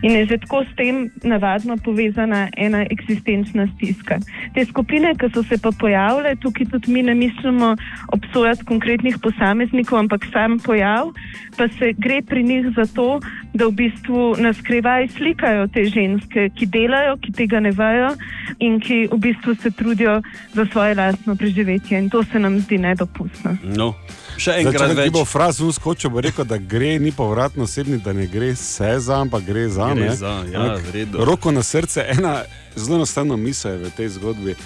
[0.05, 4.21] In je že tako s tem navadno povezana ena eksistenčna stiska.
[4.55, 7.77] Te skupine, ki so se pa pojavile, tukaj tudi mi ne mislimo
[8.13, 11.13] obsojati konkretnih posameznikov, ampak sam pojav,
[11.57, 13.21] pa se gre pri njih za to,
[13.55, 18.11] da v bistvu na skrivaj slikajo te ženske, ki delajo, ki tega ne vejo
[18.59, 20.17] in ki v bistvu se trudijo
[20.55, 21.99] za svoje lastno preživetje.
[21.99, 23.57] In to se nam zdi nedopustno.
[23.63, 23.93] No,
[24.37, 25.13] še enkrat če več.
[25.15, 29.21] bo frazu skočil, bo rekel, da gre, ni povratno osebni, da ne gre vse za,
[29.23, 29.93] ampak gre za.
[30.19, 31.23] Za, ja, Ampak v redu.
[31.23, 32.41] Roko na srce, ena
[32.75, 34.57] zelo enostavna misel je v tej zgodbi.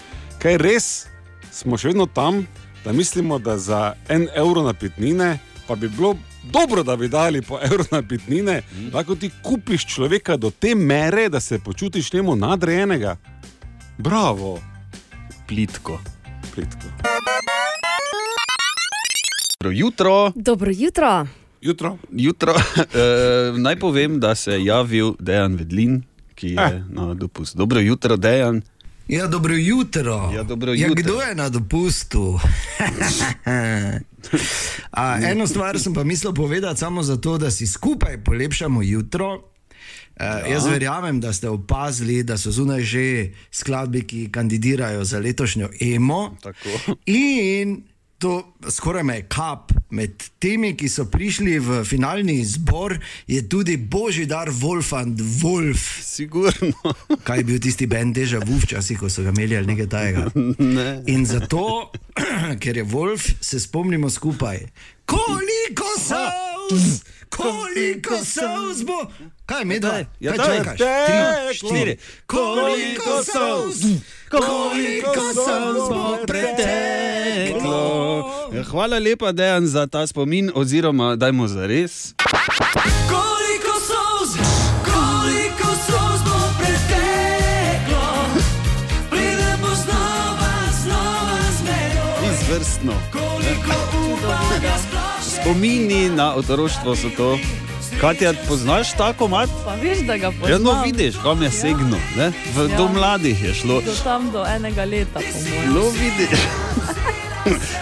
[0.41, 0.89] Kaj res
[1.53, 2.47] smo še vedno tam,
[2.85, 5.37] da mislimo, da za en evro napitnine,
[5.69, 6.17] pa bi bilo
[6.49, 8.89] dobro, da bi dali po evro napitnine, Mhm.
[8.95, 13.17] lahko ti kupiš človeka do te mere, da se počutiš njemu nadrejenega.
[13.99, 14.61] Bravo.
[15.49, 16.01] Plitko.
[16.55, 16.87] Plitko.
[19.55, 20.33] Dobro jutro.
[20.35, 21.27] Dobro jutro.
[21.61, 21.99] Jutro.
[22.13, 22.55] jutro.
[22.95, 22.99] E,
[23.55, 26.03] naj povem, da se je javil Dejan Vedlin,
[26.35, 26.83] ki je Eh.
[26.89, 27.57] na dopust.
[27.57, 28.63] Dobro jutro, Dejan.
[29.09, 30.31] Ja, dobro jutro.
[30.35, 30.95] Ja, dobro ja, jutro.
[30.97, 32.41] kdo je na dopustu?
[34.91, 39.35] A, eno stvar sem pa mislil povedati, samo zato, da si skupaj polepšamo jutro.
[39.35, 40.47] Uh, ja.
[40.47, 46.37] Jaz verjamem, da ste opazili, da so zunaj že skladbe, ki kandidirajo za letošnjo EMO.
[46.43, 46.97] Tako.
[47.07, 47.83] In
[48.19, 49.73] to skoraj me je kap.
[49.91, 56.05] Med temi, ki so prišli v finalni zbor, je tudi Božidar Wolfand Wolf.
[56.05, 56.93] Sigurno.
[57.27, 60.27] Kaj je bil tisti bend Deja Vu včasih, ko so ga imeli ali nekaj tajega?
[60.59, 60.91] Ne.
[61.07, 61.89] In zato,
[62.63, 64.67] ker je Wolf, se spomnimo skupaj.
[65.09, 67.03] Koliko solz,
[67.37, 69.07] koliko solz bo.
[69.47, 70.07] Kaj je medved?
[70.21, 70.79] Ja, čakaš?
[70.79, 70.87] teklo.
[71.07, 71.97] Tri, štiri.
[72.27, 73.81] Koliko solz,
[74.31, 77.79] koliko solz bo preteklo.
[78.53, 82.15] Ja, hvala lepa, Dejan, za ta spomin, oziroma dajmo za res.
[83.09, 84.31] Koliko solz,
[84.85, 88.05] koliko solz bo preteklo,
[89.11, 90.53] preden bo znova,
[90.83, 92.33] znova zmedo.
[92.33, 93.08] Izvrstno.
[95.49, 97.39] Spomini na otroštvo so to.
[98.01, 99.49] Katja, poznaš tako mat?
[99.65, 100.51] Pa veš, da ga poznaš.
[100.51, 101.99] Ja, no vidiš, kam je segnil.
[102.17, 102.33] Ne?
[102.57, 102.77] V, Ja.
[102.77, 103.81] Do mladih je šlo.
[103.81, 105.75] Do tam do enega leta, po mojem.
[105.75, 106.39] No, vidiš.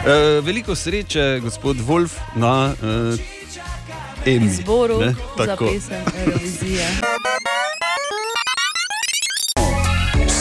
[0.06, 3.18] Eh, Veliko sreče, gospod Wolf, na uh,
[4.26, 4.50] Emi.
[4.50, 5.66] Zboru ne, za tako.
[5.66, 6.86] pesem Eurovizije.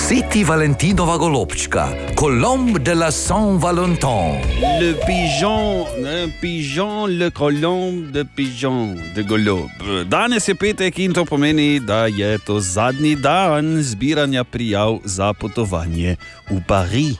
[0.05, 4.37] Siti Valentinova golobčka, Colombe de la Saint-Valentin.
[4.79, 9.65] Le pigeon, ne, pigeon, le colombe de pigeon, de golob.
[10.05, 16.17] Danes je petek in to pomeni, da je to zadnji dan zbiranja prijav za potovanje
[16.51, 17.17] v Pariz.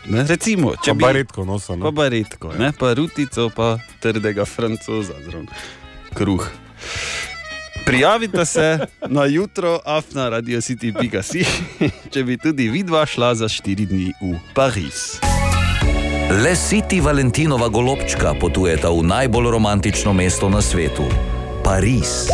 [0.06, 1.84] Ne, recimo, če Pa bi baretko nosil, ne?
[1.84, 2.72] Pa baretko, ne?
[2.72, 5.48] pa rutico, pa trdega francoza zraven.
[6.16, 6.48] Kruh.
[7.86, 11.46] Prijavite se na jutro afna radio city.si,
[12.14, 15.20] če bi tudi vidva šla za štiri dni v Pariz.
[16.44, 21.08] Le Siti Valentinova golobčka potujeta v najbolj romantično mesto na svetu-
[21.66, 22.30] Pariz.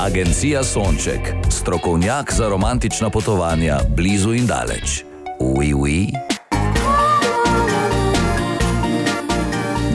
[0.00, 5.09] Agencija Sonček, strokovnjak za romantična potovanja blizu in daleč.
[5.40, 6.12] Ui, ui.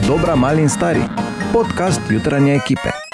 [0.06, 1.04] Dobra, mali in stari.
[1.52, 3.05] Podcast jutranje ekipe.